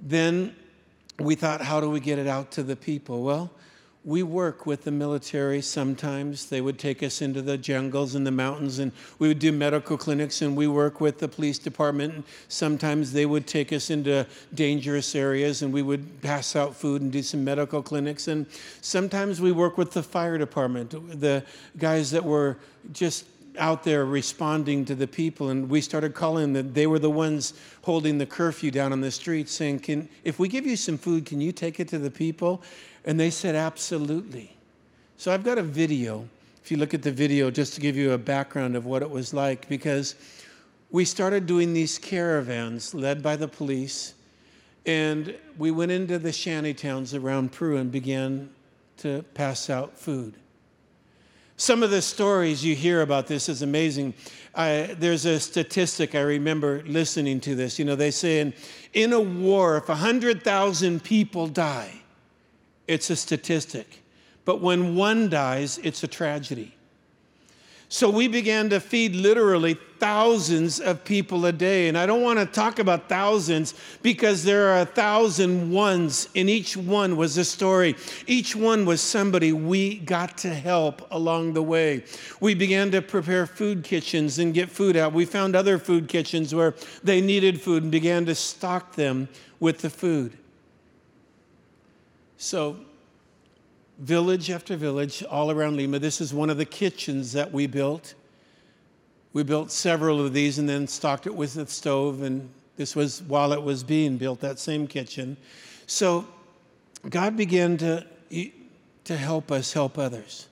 Then 0.00 0.56
we 1.18 1.34
thought, 1.34 1.60
How 1.60 1.78
do 1.78 1.90
we 1.90 2.00
get 2.00 2.18
it 2.18 2.26
out 2.26 2.50
to 2.52 2.62
the 2.62 2.74
people? 2.76 3.22
Well, 3.22 3.50
we 4.04 4.22
work 4.22 4.66
with 4.66 4.84
the 4.84 4.90
military 4.90 5.62
sometimes. 5.62 6.46
They 6.46 6.60
would 6.60 6.78
take 6.78 7.02
us 7.02 7.22
into 7.22 7.40
the 7.40 7.56
jungles 7.56 8.14
and 8.14 8.26
the 8.26 8.30
mountains, 8.30 8.78
and 8.78 8.92
we 9.18 9.28
would 9.28 9.38
do 9.38 9.50
medical 9.50 9.96
clinics, 9.96 10.42
and 10.42 10.54
we 10.54 10.66
work 10.66 11.00
with 11.00 11.18
the 11.18 11.28
police 11.28 11.58
department. 11.58 12.26
Sometimes 12.48 13.12
they 13.12 13.24
would 13.24 13.46
take 13.46 13.72
us 13.72 13.88
into 13.88 14.26
dangerous 14.52 15.14
areas, 15.14 15.62
and 15.62 15.72
we 15.72 15.80
would 15.80 16.20
pass 16.20 16.54
out 16.54 16.76
food 16.76 17.00
and 17.00 17.10
do 17.10 17.22
some 17.22 17.42
medical 17.42 17.82
clinics. 17.82 18.28
And 18.28 18.46
sometimes 18.82 19.40
we 19.40 19.52
work 19.52 19.78
with 19.78 19.92
the 19.92 20.02
fire 20.02 20.36
department, 20.36 20.90
the 21.20 21.42
guys 21.78 22.10
that 22.10 22.24
were 22.24 22.58
just 22.92 23.24
out 23.56 23.84
there 23.84 24.04
responding 24.04 24.84
to 24.84 24.96
the 24.96 25.06
people 25.06 25.50
and 25.50 25.70
we 25.70 25.80
started 25.80 26.12
calling 26.12 26.52
them 26.52 26.72
they 26.72 26.88
were 26.88 26.98
the 26.98 27.08
ones 27.08 27.54
holding 27.82 28.18
the 28.18 28.26
curfew 28.26 28.68
down 28.68 28.92
on 28.92 29.00
the 29.00 29.10
street 29.10 29.48
saying 29.48 29.78
can 29.78 30.08
if 30.24 30.40
we 30.40 30.48
give 30.48 30.66
you 30.66 30.74
some 30.74 30.98
food 30.98 31.24
can 31.24 31.40
you 31.40 31.52
take 31.52 31.78
it 31.78 31.86
to 31.86 31.96
the 31.96 32.10
people 32.10 32.60
and 33.04 33.18
they 33.18 33.30
said, 33.30 33.54
Absolutely. 33.54 34.56
So 35.16 35.32
I've 35.32 35.44
got 35.44 35.58
a 35.58 35.62
video. 35.62 36.28
If 36.62 36.70
you 36.70 36.76
look 36.76 36.94
at 36.94 37.02
the 37.02 37.12
video, 37.12 37.50
just 37.50 37.74
to 37.74 37.80
give 37.80 37.96
you 37.96 38.12
a 38.12 38.18
background 38.18 38.74
of 38.74 38.86
what 38.86 39.02
it 39.02 39.10
was 39.10 39.34
like, 39.34 39.68
because 39.68 40.14
we 40.90 41.04
started 41.04 41.46
doing 41.46 41.72
these 41.72 41.98
caravans 41.98 42.94
led 42.94 43.22
by 43.22 43.36
the 43.36 43.48
police, 43.48 44.14
and 44.86 45.36
we 45.58 45.70
went 45.70 45.92
into 45.92 46.18
the 46.18 46.32
shanty 46.32 46.72
towns 46.72 47.14
around 47.14 47.52
Peru 47.52 47.76
and 47.76 47.92
began 47.92 48.50
to 48.98 49.22
pass 49.34 49.68
out 49.68 49.98
food. 49.98 50.34
Some 51.56 51.82
of 51.82 51.90
the 51.90 52.02
stories 52.02 52.64
you 52.64 52.74
hear 52.74 53.02
about 53.02 53.26
this 53.26 53.48
is 53.48 53.62
amazing. 53.62 54.14
I, 54.54 54.94
there's 54.98 55.24
a 55.24 55.38
statistic 55.38 56.14
I 56.14 56.20
remember 56.20 56.82
listening 56.84 57.40
to 57.40 57.54
this. 57.54 57.78
You 57.78 57.84
know, 57.84 57.94
they 57.94 58.10
say 58.10 58.40
in, 58.40 58.54
in 58.92 59.12
a 59.12 59.20
war, 59.20 59.76
if 59.76 59.88
100,000 59.88 61.02
people 61.02 61.46
die, 61.46 61.92
it's 62.86 63.10
a 63.10 63.16
statistic. 63.16 64.02
But 64.44 64.60
when 64.60 64.94
one 64.94 65.28
dies, 65.30 65.78
it's 65.82 66.02
a 66.02 66.08
tragedy. 66.08 66.74
So 67.88 68.10
we 68.10 68.26
began 68.26 68.70
to 68.70 68.80
feed 68.80 69.14
literally 69.14 69.74
thousands 70.00 70.80
of 70.80 71.04
people 71.04 71.46
a 71.46 71.52
day. 71.52 71.86
And 71.86 71.96
I 71.96 72.06
don't 72.06 72.22
want 72.22 72.40
to 72.40 72.46
talk 72.46 72.80
about 72.80 73.08
thousands 73.08 73.74
because 74.02 74.42
there 74.42 74.68
are 74.70 74.80
a 74.80 74.84
thousand 74.84 75.70
ones, 75.70 76.28
and 76.34 76.50
each 76.50 76.76
one 76.76 77.16
was 77.16 77.36
a 77.36 77.44
story. 77.44 77.94
Each 78.26 78.56
one 78.56 78.84
was 78.84 79.00
somebody 79.00 79.52
we 79.52 79.98
got 79.98 80.36
to 80.38 80.52
help 80.52 81.06
along 81.12 81.52
the 81.52 81.62
way. 81.62 82.04
We 82.40 82.54
began 82.54 82.90
to 82.90 83.00
prepare 83.00 83.46
food 83.46 83.84
kitchens 83.84 84.40
and 84.40 84.52
get 84.52 84.70
food 84.70 84.96
out. 84.96 85.12
We 85.12 85.24
found 85.24 85.54
other 85.54 85.78
food 85.78 86.08
kitchens 86.08 86.54
where 86.54 86.74
they 87.04 87.20
needed 87.20 87.60
food 87.60 87.84
and 87.84 87.92
began 87.92 88.26
to 88.26 88.34
stock 88.34 88.96
them 88.96 89.28
with 89.60 89.78
the 89.78 89.90
food. 89.90 90.36
So 92.36 92.76
village 93.98 94.50
after 94.50 94.76
village 94.76 95.22
all 95.24 95.50
around 95.50 95.76
Lima. 95.76 95.98
This 95.98 96.20
is 96.20 96.34
one 96.34 96.50
of 96.50 96.58
the 96.58 96.64
kitchens 96.64 97.32
that 97.32 97.52
we 97.52 97.66
built. 97.66 98.14
We 99.32 99.42
built 99.42 99.70
several 99.70 100.24
of 100.24 100.32
these 100.32 100.58
and 100.58 100.68
then 100.68 100.86
stocked 100.86 101.26
it 101.26 101.34
with 101.34 101.56
a 101.56 101.66
stove, 101.66 102.22
and 102.22 102.48
this 102.76 102.94
was 102.94 103.22
while 103.22 103.52
it 103.52 103.62
was 103.62 103.82
being 103.82 104.16
built, 104.16 104.40
that 104.40 104.58
same 104.58 104.86
kitchen. 104.86 105.36
So 105.86 106.26
God 107.08 107.36
began 107.36 107.76
to, 107.78 108.06
to 109.04 109.16
help 109.16 109.50
us 109.50 109.72
help 109.72 109.98
others. 109.98 110.48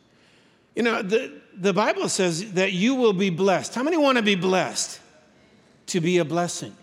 You 0.75 0.83
know, 0.83 1.03
the, 1.03 1.33
the 1.55 1.73
Bible 1.73 2.09
says 2.09 2.53
that 2.55 2.73
you 2.73 2.95
will 2.95 3.13
be 3.13 3.31
blessed. 3.31 3.75
How 3.75 3.83
many 3.83 3.97
want 3.97 4.19
to 4.19 4.23
be 4.23 4.35
blessed? 4.35 5.01
To 5.87 6.01
be 6.01 6.19
a 6.19 6.25
blessing. 6.25 6.75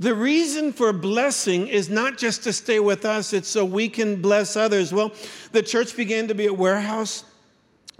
The 0.00 0.14
reason 0.14 0.72
for 0.72 0.94
blessing 0.94 1.68
is 1.68 1.90
not 1.90 2.16
just 2.16 2.42
to 2.44 2.54
stay 2.54 2.80
with 2.80 3.04
us, 3.04 3.34
it's 3.34 3.48
so 3.48 3.66
we 3.66 3.86
can 3.90 4.22
bless 4.22 4.56
others. 4.56 4.94
Well, 4.94 5.12
the 5.52 5.62
church 5.62 5.94
began 5.94 6.26
to 6.28 6.34
be 6.34 6.46
a 6.46 6.54
warehouse. 6.54 7.22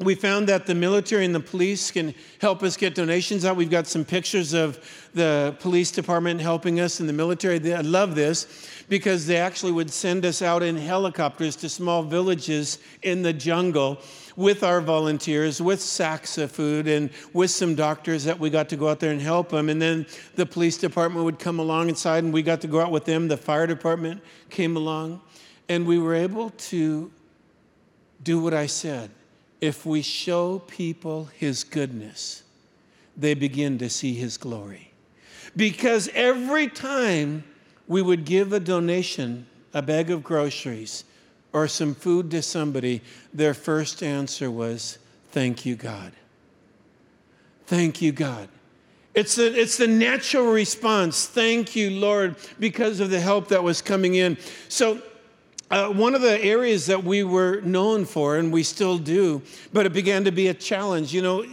We 0.00 0.14
found 0.14 0.48
that 0.48 0.64
the 0.64 0.74
military 0.74 1.26
and 1.26 1.34
the 1.34 1.40
police 1.40 1.90
can 1.90 2.14
help 2.40 2.62
us 2.62 2.74
get 2.74 2.94
donations 2.94 3.44
out. 3.44 3.56
We've 3.56 3.68
got 3.68 3.86
some 3.86 4.02
pictures 4.02 4.54
of 4.54 4.78
the 5.12 5.54
police 5.60 5.90
department 5.90 6.40
helping 6.40 6.80
us 6.80 7.00
and 7.00 7.08
the 7.08 7.12
military. 7.12 7.74
I 7.74 7.82
love 7.82 8.14
this 8.14 8.82
because 8.88 9.26
they 9.26 9.36
actually 9.36 9.72
would 9.72 9.90
send 9.90 10.24
us 10.24 10.40
out 10.40 10.62
in 10.62 10.74
helicopters 10.74 11.54
to 11.56 11.68
small 11.68 12.02
villages 12.02 12.78
in 13.02 13.20
the 13.20 13.34
jungle 13.34 14.00
with 14.36 14.64
our 14.64 14.80
volunteers, 14.80 15.60
with 15.60 15.82
sacks 15.82 16.38
of 16.38 16.50
food, 16.50 16.88
and 16.88 17.10
with 17.34 17.50
some 17.50 17.74
doctors 17.74 18.24
that 18.24 18.38
we 18.38 18.48
got 18.48 18.70
to 18.70 18.76
go 18.76 18.88
out 18.88 19.00
there 19.00 19.12
and 19.12 19.20
help 19.20 19.50
them. 19.50 19.68
And 19.68 19.82
then 19.82 20.06
the 20.34 20.46
police 20.46 20.78
department 20.78 21.26
would 21.26 21.38
come 21.38 21.58
along 21.58 21.90
inside, 21.90 22.24
and 22.24 22.32
we 22.32 22.40
got 22.40 22.62
to 22.62 22.68
go 22.68 22.80
out 22.80 22.90
with 22.90 23.04
them. 23.04 23.28
The 23.28 23.36
fire 23.36 23.66
department 23.66 24.22
came 24.48 24.76
along, 24.76 25.20
and 25.68 25.86
we 25.86 25.98
were 25.98 26.14
able 26.14 26.50
to 26.50 27.12
do 28.22 28.40
what 28.40 28.54
I 28.54 28.64
said. 28.64 29.10
If 29.60 29.84
we 29.84 30.02
show 30.02 30.60
people 30.60 31.26
His 31.36 31.64
goodness, 31.64 32.42
they 33.16 33.34
begin 33.34 33.78
to 33.78 33.90
see 33.90 34.14
His 34.14 34.36
glory. 34.36 34.92
Because 35.56 36.08
every 36.14 36.68
time 36.68 37.44
we 37.86 38.02
would 38.02 38.24
give 38.24 38.52
a 38.52 38.60
donation, 38.60 39.46
a 39.74 39.82
bag 39.82 40.10
of 40.10 40.22
groceries, 40.22 41.04
or 41.52 41.66
some 41.66 41.94
food 41.94 42.30
to 42.30 42.42
somebody, 42.42 43.02
their 43.34 43.54
first 43.54 44.02
answer 44.02 44.50
was, 44.50 44.98
Thank 45.32 45.64
you, 45.64 45.76
God. 45.76 46.12
Thank 47.66 48.02
you, 48.02 48.10
God. 48.10 48.48
It's 49.14 49.36
the, 49.36 49.60
it's 49.60 49.76
the 49.76 49.86
natural 49.86 50.52
response. 50.52 51.26
Thank 51.26 51.76
you, 51.76 51.90
Lord, 51.90 52.36
because 52.58 53.00
of 53.00 53.10
the 53.10 53.20
help 53.20 53.48
that 53.48 53.62
was 53.62 53.82
coming 53.82 54.16
in. 54.16 54.36
So, 54.68 55.02
uh, 55.70 55.88
one 55.88 56.14
of 56.14 56.20
the 56.20 56.42
areas 56.42 56.86
that 56.86 57.04
we 57.04 57.22
were 57.22 57.60
known 57.60 58.04
for, 58.04 58.36
and 58.36 58.52
we 58.52 58.62
still 58.62 58.98
do, 58.98 59.40
but 59.72 59.86
it 59.86 59.92
began 59.92 60.24
to 60.24 60.32
be 60.32 60.48
a 60.48 60.54
challenge. 60.54 61.14
You 61.14 61.22
know, 61.22 61.44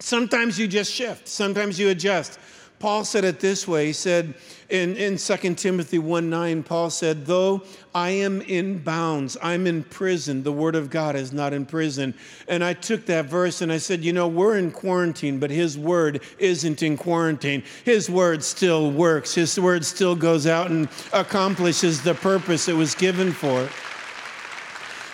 sometimes 0.00 0.58
you 0.58 0.66
just 0.66 0.92
shift, 0.92 1.28
sometimes 1.28 1.78
you 1.78 1.90
adjust. 1.90 2.38
Paul 2.84 3.06
said 3.06 3.24
it 3.24 3.40
this 3.40 3.66
way. 3.66 3.86
He 3.86 3.92
said 3.94 4.34
in, 4.68 4.94
in 4.96 5.16
2 5.16 5.54
Timothy 5.54 5.98
1 5.98 6.28
9, 6.28 6.62
Paul 6.64 6.90
said, 6.90 7.24
Though 7.24 7.62
I 7.94 8.10
am 8.10 8.42
in 8.42 8.76
bounds, 8.76 9.38
I'm 9.42 9.66
in 9.66 9.84
prison, 9.84 10.42
the 10.42 10.52
word 10.52 10.76
of 10.76 10.90
God 10.90 11.16
is 11.16 11.32
not 11.32 11.54
in 11.54 11.64
prison. 11.64 12.12
And 12.46 12.62
I 12.62 12.74
took 12.74 13.06
that 13.06 13.24
verse 13.24 13.62
and 13.62 13.72
I 13.72 13.78
said, 13.78 14.04
You 14.04 14.12
know, 14.12 14.28
we're 14.28 14.58
in 14.58 14.70
quarantine, 14.70 15.40
but 15.40 15.50
his 15.50 15.78
word 15.78 16.20
isn't 16.38 16.82
in 16.82 16.98
quarantine. 16.98 17.62
His 17.86 18.10
word 18.10 18.44
still 18.44 18.90
works, 18.90 19.34
his 19.34 19.58
word 19.58 19.82
still 19.86 20.14
goes 20.14 20.46
out 20.46 20.70
and 20.70 20.86
accomplishes 21.14 22.02
the 22.02 22.12
purpose 22.12 22.68
it 22.68 22.76
was 22.76 22.94
given 22.94 23.32
for. 23.32 23.66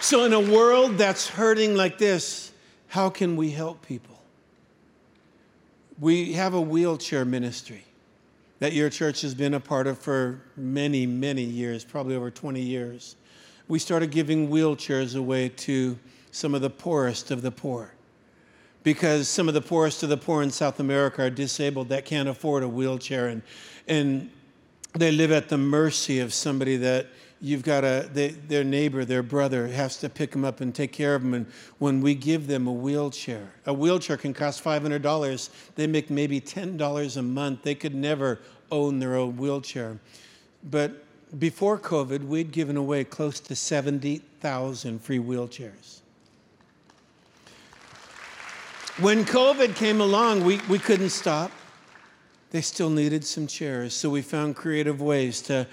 So, 0.01 0.25
in 0.25 0.33
a 0.33 0.41
world 0.41 0.99
that's 0.99 1.29
hurting 1.29 1.77
like 1.77 1.99
this, 1.99 2.51
how 2.89 3.11
can 3.11 3.37
we 3.37 3.53
help 3.53 3.87
people? 3.87 4.20
We 6.01 6.33
have 6.33 6.55
a 6.55 6.61
wheelchair 6.61 7.27
ministry 7.27 7.85
that 8.59 8.73
your 8.73 8.89
church 8.89 9.21
has 9.21 9.35
been 9.35 9.53
a 9.53 9.61
part 9.61 9.87
of 9.87 9.99
for 9.99 10.41
many, 10.57 11.05
many 11.05 11.43
years, 11.43 11.85
probably 11.85 12.17
over 12.17 12.31
20 12.31 12.59
years. 12.59 13.17
We 13.69 13.79
started 13.79 14.11
giving 14.11 14.49
wheelchairs 14.49 15.15
away 15.15 15.51
to 15.51 15.99
some 16.31 16.55
of 16.55 16.63
the 16.63 16.71
poorest 16.71 17.31
of 17.31 17.43
the 17.43 17.51
poor 17.51 17.93
because 18.83 19.29
some 19.29 19.47
of 19.47 19.53
the 19.53 19.61
poorest 19.61 20.03
of 20.03 20.09
the 20.09 20.17
poor 20.17 20.43
in 20.43 20.51
South 20.51 20.81
America 20.81 21.25
are 21.25 21.31
disabled 21.31 21.91
that 21.91 22.07
can't 22.07 22.31
afford 22.31 22.63
a 22.63 22.69
wheelchair 22.69 23.29
and, 23.29 23.43
and 23.87 24.31
they 24.95 25.13
live 25.13 25.31
at 25.31 25.51
the 25.51 25.59
mercy 25.59 26.21
of 26.21 26.33
somebody 26.33 26.79
that 26.79 27.09
you've 27.41 27.63
got 27.63 27.85
a 27.85 28.09
they, 28.13 28.29
their 28.29 28.65
neighbor 28.65 29.05
their 29.05 29.23
brother 29.23 29.69
has 29.69 29.97
to 29.99 30.09
pick 30.09 30.33
them 30.33 30.45
up 30.45 30.61
and 30.61 30.75
take 30.75 30.93
care 30.93 31.15
of 31.15 31.23
them. 31.23 31.35
And 31.35 31.47
when 31.79 32.01
we 32.01 32.15
give 32.15 32.47
them 32.47 32.67
a 32.67 32.73
wheelchair 32.73 33.53
a 33.67 33.73
wheelchair 33.73 34.17
can 34.17 34.35
cost 34.35 34.63
$500 34.63 35.51
they 35.75 35.87
make 35.87 36.11
maybe 36.11 36.41
$10 36.41 37.17
a 37.17 37.23
month. 37.23 37.63
They 37.63 37.75
could 37.75 37.95
never 37.95 38.41
own 38.71 38.99
their 38.99 39.17
own 39.17 39.37
wheelchair. 39.37 39.99
But 40.63 41.05
before 41.39 41.79
covid 41.79 42.27
we'd 42.27 42.53
given 42.53 42.77
away 42.77 43.05
close 43.05 43.41
to 43.41 43.57
70000 43.57 45.01
free 45.01 45.19
wheelchairs. 45.19 46.01
When 48.99 49.25
covid 49.25 49.75
came 49.77 50.01
along 50.01 50.45
we, 50.45 50.61
we 50.69 50.79
couldn't 50.79 51.11
stop. 51.11 51.51
They 52.51 52.61
still 52.61 52.91
needed 52.91 53.25
some 53.25 53.47
chairs 53.47 53.95
so 53.95 54.11
we 54.11 54.23
found 54.23 54.57
creative 54.57 55.01
ways 55.01 55.41
to 55.43 55.67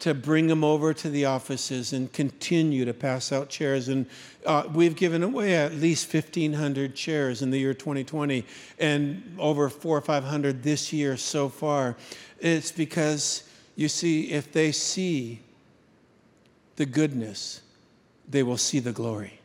to 0.00 0.14
bring 0.14 0.48
them 0.48 0.64
over 0.64 0.92
to 0.92 1.08
the 1.08 1.24
offices 1.24 1.92
and 1.92 2.12
continue 2.12 2.84
to 2.84 2.92
pass 2.92 3.32
out 3.32 3.48
chairs. 3.48 3.88
And 3.88 4.06
uh, 4.44 4.64
we've 4.72 4.96
given 4.96 5.22
away 5.22 5.54
at 5.54 5.74
least 5.74 6.12
1,500 6.12 6.94
chairs 6.94 7.42
in 7.42 7.50
the 7.50 7.58
year 7.58 7.74
2020 7.74 8.44
and 8.78 9.36
over 9.38 9.68
four 9.68 9.98
or 9.98 10.00
500 10.00 10.62
this 10.62 10.92
year 10.92 11.16
so 11.16 11.48
far. 11.48 11.96
It's 12.40 12.72
because, 12.72 13.44
you 13.76 13.88
see, 13.88 14.30
if 14.32 14.52
they 14.52 14.72
see 14.72 15.40
the 16.76 16.86
goodness, 16.86 17.62
they 18.28 18.42
will 18.42 18.58
see 18.58 18.80
the 18.80 18.92
glory. 18.92 19.40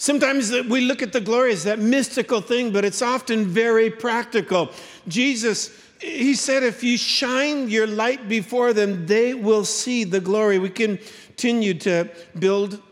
Sometimes 0.00 0.52
we 0.52 0.80
look 0.80 1.02
at 1.02 1.12
the 1.12 1.20
glory 1.20 1.52
as 1.52 1.64
that 1.64 1.80
mystical 1.80 2.40
thing, 2.40 2.72
but 2.72 2.84
it's 2.84 3.02
often 3.02 3.46
very 3.46 3.90
practical. 3.90 4.70
Jesus 5.08 5.70
he 6.00 6.34
said, 6.34 6.62
if 6.62 6.82
you 6.84 6.96
shine 6.96 7.68
your 7.68 7.86
light 7.86 8.28
before 8.28 8.72
them, 8.72 9.06
they 9.06 9.34
will 9.34 9.64
see 9.64 10.04
the 10.04 10.20
glory. 10.20 10.58
We 10.58 10.70
continue 10.70 11.74
to 11.74 12.08
build 12.38 12.82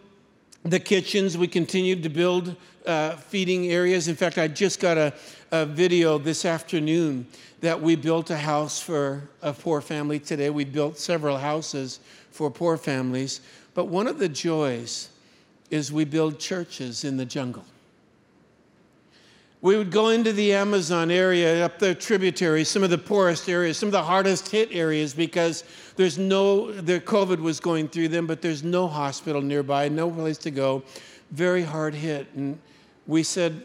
the 0.64 0.80
kitchens, 0.80 1.38
we 1.38 1.46
continue 1.46 2.00
to 2.02 2.08
build 2.08 2.56
uh, 2.86 3.16
feeding 3.16 3.68
areas. 3.68 4.08
In 4.08 4.16
fact, 4.16 4.38
I 4.38 4.48
just 4.48 4.80
got 4.80 4.98
a, 4.98 5.14
a 5.52 5.64
video 5.64 6.18
this 6.18 6.44
afternoon 6.44 7.26
that 7.60 7.80
we 7.80 7.96
built 7.96 8.30
a 8.30 8.36
house 8.36 8.80
for 8.80 9.28
a 9.42 9.52
poor 9.52 9.80
family 9.80 10.18
today. 10.18 10.50
We 10.50 10.64
built 10.64 10.98
several 10.98 11.38
houses 11.38 12.00
for 12.30 12.50
poor 12.50 12.76
families. 12.76 13.40
But 13.74 13.86
one 13.86 14.06
of 14.06 14.18
the 14.18 14.28
joys 14.28 15.08
is 15.70 15.92
we 15.92 16.04
build 16.04 16.38
churches 16.38 17.04
in 17.04 17.16
the 17.16 17.24
jungle. 17.24 17.64
We 19.66 19.76
would 19.76 19.90
go 19.90 20.10
into 20.10 20.32
the 20.32 20.52
Amazon 20.52 21.10
area, 21.10 21.64
up 21.64 21.80
the 21.80 21.92
tributaries, 21.92 22.68
some 22.68 22.84
of 22.84 22.90
the 22.90 22.98
poorest 22.98 23.48
areas, 23.48 23.76
some 23.76 23.88
of 23.88 23.92
the 23.92 24.04
hardest 24.04 24.48
hit 24.48 24.68
areas, 24.70 25.12
because 25.12 25.64
there's 25.96 26.18
no, 26.18 26.70
the 26.70 27.00
COVID 27.00 27.40
was 27.40 27.58
going 27.58 27.88
through 27.88 28.10
them, 28.10 28.28
but 28.28 28.40
there's 28.40 28.62
no 28.62 28.86
hospital 28.86 29.42
nearby, 29.42 29.88
no 29.88 30.08
place 30.08 30.38
to 30.38 30.52
go. 30.52 30.84
Very 31.32 31.64
hard 31.64 31.94
hit. 31.94 32.28
And 32.36 32.60
we 33.08 33.24
said, 33.24 33.60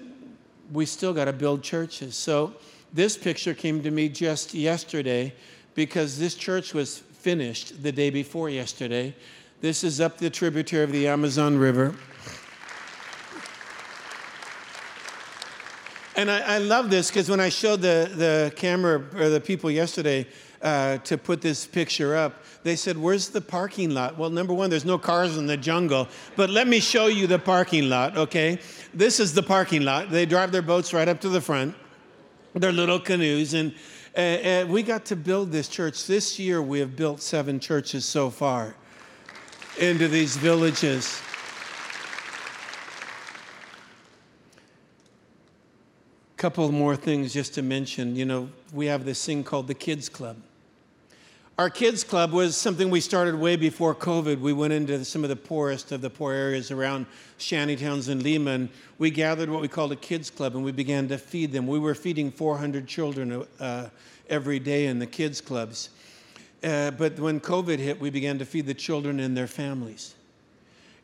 we 0.71 0.87
still 0.87 1.13
got 1.13 1.25
to 1.25 1.33
build 1.33 1.61
churches. 1.61 2.15
So 2.15 2.55
this 2.91 3.15
picture 3.15 3.53
came 3.53 3.83
to 3.83 3.91
me 3.91 4.09
just 4.09 4.55
yesterday 4.55 5.35
because 5.75 6.17
this 6.17 6.33
church 6.33 6.73
was 6.73 6.97
finished 6.97 7.83
the 7.83 7.91
day 7.91 8.09
before 8.09 8.49
yesterday. 8.49 9.15
This 9.59 9.83
is 9.83 10.01
up 10.01 10.17
the 10.17 10.31
tributary 10.31 10.83
of 10.83 10.91
the 10.91 11.07
Amazon 11.07 11.59
River. 11.59 11.93
And 16.21 16.29
I, 16.29 16.39
I 16.41 16.57
love 16.59 16.91
this 16.91 17.09
because 17.09 17.31
when 17.31 17.39
I 17.39 17.49
showed 17.49 17.81
the, 17.81 18.07
the 18.15 18.53
camera 18.55 19.03
or 19.15 19.29
the 19.29 19.41
people 19.41 19.71
yesterday, 19.71 20.27
uh, 20.61 20.99
to 20.99 21.17
put 21.17 21.41
this 21.41 21.65
picture 21.65 22.15
up. 22.15 22.43
They 22.61 22.75
said, 22.75 22.95
Where's 22.95 23.29
the 23.29 23.41
parking 23.41 23.89
lot? 23.89 24.19
Well, 24.19 24.29
number 24.29 24.53
one, 24.53 24.69
there's 24.69 24.85
no 24.85 24.99
cars 24.99 25.35
in 25.37 25.47
the 25.47 25.57
jungle, 25.57 26.07
but 26.35 26.51
let 26.51 26.67
me 26.67 26.79
show 26.79 27.07
you 27.07 27.25
the 27.25 27.39
parking 27.39 27.89
lot, 27.89 28.15
okay? 28.15 28.59
This 28.93 29.19
is 29.19 29.33
the 29.33 29.41
parking 29.41 29.81
lot. 29.81 30.11
They 30.11 30.27
drive 30.27 30.51
their 30.51 30.61
boats 30.61 30.93
right 30.93 31.07
up 31.07 31.19
to 31.21 31.29
the 31.29 31.41
front, 31.41 31.73
their 32.53 32.71
little 32.71 32.99
canoes, 32.99 33.55
and 33.55 33.73
uh, 34.15 34.67
we 34.69 34.83
got 34.83 35.03
to 35.05 35.15
build 35.15 35.51
this 35.51 35.67
church. 35.67 36.05
This 36.05 36.37
year, 36.37 36.61
we 36.61 36.79
have 36.79 36.95
built 36.95 37.23
seven 37.23 37.59
churches 37.59 38.05
so 38.05 38.29
far 38.29 38.75
into 39.79 40.07
these 40.07 40.37
villages. 40.37 41.19
Couple 46.41 46.71
more 46.71 46.95
things 46.95 47.31
just 47.31 47.53
to 47.53 47.61
mention. 47.61 48.15
You 48.15 48.25
know, 48.25 48.49
we 48.73 48.87
have 48.87 49.05
this 49.05 49.23
thing 49.23 49.43
called 49.43 49.67
the 49.67 49.75
Kids 49.75 50.09
Club. 50.09 50.37
Our 51.59 51.69
Kids 51.69 52.03
Club 52.03 52.31
was 52.31 52.57
something 52.57 52.89
we 52.89 52.99
started 52.99 53.35
way 53.35 53.55
before 53.57 53.93
COVID. 53.93 54.39
We 54.39 54.51
went 54.51 54.73
into 54.73 55.05
some 55.05 55.21
of 55.23 55.29
the 55.29 55.35
poorest 55.35 55.91
of 55.91 56.01
the 56.01 56.09
poor 56.09 56.33
areas 56.33 56.71
around 56.71 57.05
shantytowns 57.37 58.09
and 58.09 58.23
Lima, 58.23 58.49
and 58.49 58.69
we 58.97 59.11
gathered 59.11 59.51
what 59.51 59.61
we 59.61 59.67
called 59.67 59.91
a 59.91 59.95
Kids 59.95 60.31
Club, 60.31 60.55
and 60.55 60.65
we 60.65 60.71
began 60.71 61.07
to 61.09 61.19
feed 61.19 61.51
them. 61.51 61.67
We 61.67 61.77
were 61.77 61.93
feeding 61.93 62.31
400 62.31 62.87
children 62.87 63.45
uh, 63.59 63.89
every 64.27 64.57
day 64.57 64.87
in 64.87 64.97
the 64.97 65.05
Kids 65.05 65.41
Clubs. 65.41 65.91
Uh, 66.63 66.89
but 66.89 67.19
when 67.19 67.39
COVID 67.39 67.77
hit, 67.77 68.01
we 68.01 68.09
began 68.09 68.39
to 68.39 68.45
feed 68.45 68.65
the 68.65 68.73
children 68.73 69.19
and 69.19 69.37
their 69.37 69.45
families. 69.45 70.15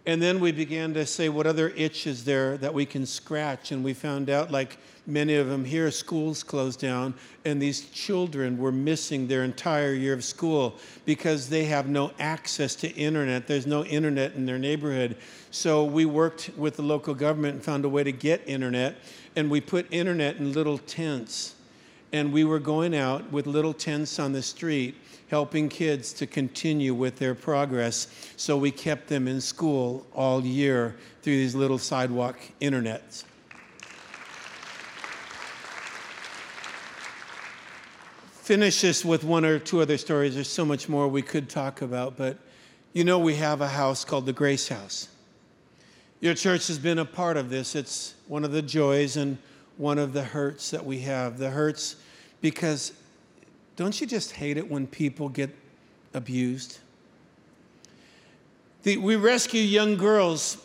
And 0.07 0.21
then 0.21 0.39
we 0.39 0.53
began 0.53 0.93
to 0.93 1.05
say, 1.05 1.27
what 1.27 1.45
other 1.45 1.67
itch 1.75 2.07
is 2.07 2.23
there 2.23 2.57
that 2.59 2.73
we 2.73 2.85
can 2.85 3.05
scratch? 3.05 3.73
And 3.73 3.83
we 3.83 3.93
found 3.93 4.29
out, 4.29 4.49
like 4.49 4.77
many 5.05 5.35
of 5.35 5.49
them 5.49 5.65
here, 5.65 5.91
schools 5.91 6.43
closed 6.43 6.79
down, 6.79 7.13
and 7.43 7.61
these 7.61 7.89
children 7.89 8.57
were 8.57 8.71
missing 8.71 9.27
their 9.27 9.43
entire 9.43 9.91
year 9.91 10.13
of 10.13 10.23
school 10.23 10.77
because 11.03 11.49
they 11.49 11.65
have 11.65 11.89
no 11.89 12.11
access 12.19 12.73
to 12.75 12.87
internet. 12.95 13.47
There's 13.47 13.67
no 13.67 13.83
internet 13.83 14.33
in 14.35 14.45
their 14.45 14.57
neighborhood. 14.57 15.17
So 15.51 15.83
we 15.83 16.05
worked 16.05 16.51
with 16.55 16.77
the 16.77 16.83
local 16.83 17.13
government 17.13 17.55
and 17.55 17.63
found 17.63 17.83
a 17.83 17.89
way 17.89 18.05
to 18.05 18.13
get 18.13 18.41
internet, 18.47 18.95
and 19.35 19.51
we 19.51 19.59
put 19.59 19.87
internet 19.91 20.37
in 20.37 20.53
little 20.53 20.77
tents. 20.77 21.55
And 22.13 22.31
we 22.31 22.43
were 22.43 22.59
going 22.59 22.95
out 22.95 23.31
with 23.31 23.47
little 23.47 23.73
tents 23.73 24.19
on 24.19 24.31
the 24.31 24.41
street 24.41 24.95
helping 25.27 25.67
kids 25.67 26.13
to 26.13 26.25
continue 26.25 26.93
with 26.93 27.17
their 27.17 27.35
progress. 27.35 28.07
So 28.37 28.57
we 28.57 28.71
kept 28.71 29.07
them 29.07 29.27
in 29.27 29.41
school 29.41 30.05
all 30.13 30.45
year 30.45 30.95
through 31.21 31.35
these 31.35 31.55
little 31.55 31.77
sidewalk 31.77 32.39
internets. 32.61 33.25
Finish 38.47 38.79
this 38.79 39.03
with 39.03 39.25
one 39.25 39.43
or 39.43 39.59
two 39.59 39.81
other 39.81 39.97
stories. 39.97 40.35
There's 40.35 40.47
so 40.47 40.63
much 40.63 40.87
more 40.87 41.09
we 41.09 41.21
could 41.21 41.49
talk 41.49 41.81
about, 41.81 42.15
but 42.15 42.37
you 42.93 43.03
know, 43.03 43.19
we 43.19 43.35
have 43.35 43.59
a 43.59 43.67
house 43.67 44.05
called 44.05 44.25
the 44.25 44.31
Grace 44.31 44.69
House. 44.69 45.09
Your 46.21 46.33
church 46.33 46.67
has 46.67 46.79
been 46.79 46.97
a 46.97 47.05
part 47.05 47.35
of 47.35 47.49
this. 47.49 47.75
It's 47.75 48.15
one 48.27 48.45
of 48.45 48.53
the 48.53 48.61
joys 48.61 49.17
and 49.17 49.37
one 49.77 49.97
of 49.97 50.13
the 50.13 50.23
hurts 50.23 50.71
that 50.71 50.85
we 50.85 50.99
have. 50.99 51.37
The 51.37 51.49
hurts 51.49 51.95
because 52.41 52.93
don't 53.75 53.99
you 54.01 54.07
just 54.07 54.31
hate 54.31 54.57
it 54.57 54.69
when 54.69 54.87
people 54.87 55.29
get 55.29 55.55
abused? 56.13 56.79
The, 58.83 58.97
we 58.97 59.15
rescue 59.15 59.61
young 59.61 59.95
girls 59.95 60.57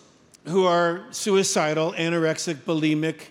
who 0.46 0.66
are 0.66 1.05
suicidal, 1.11 1.92
anorexic, 1.92 2.57
bulimic. 2.57 3.29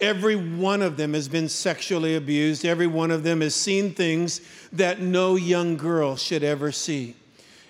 Every 0.00 0.36
one 0.36 0.82
of 0.82 0.96
them 0.96 1.14
has 1.14 1.28
been 1.28 1.48
sexually 1.48 2.14
abused. 2.14 2.64
Every 2.64 2.86
one 2.86 3.10
of 3.10 3.22
them 3.22 3.40
has 3.40 3.54
seen 3.54 3.92
things 3.92 4.40
that 4.72 5.00
no 5.00 5.36
young 5.36 5.76
girl 5.76 6.16
should 6.16 6.42
ever 6.42 6.72
see 6.72 7.16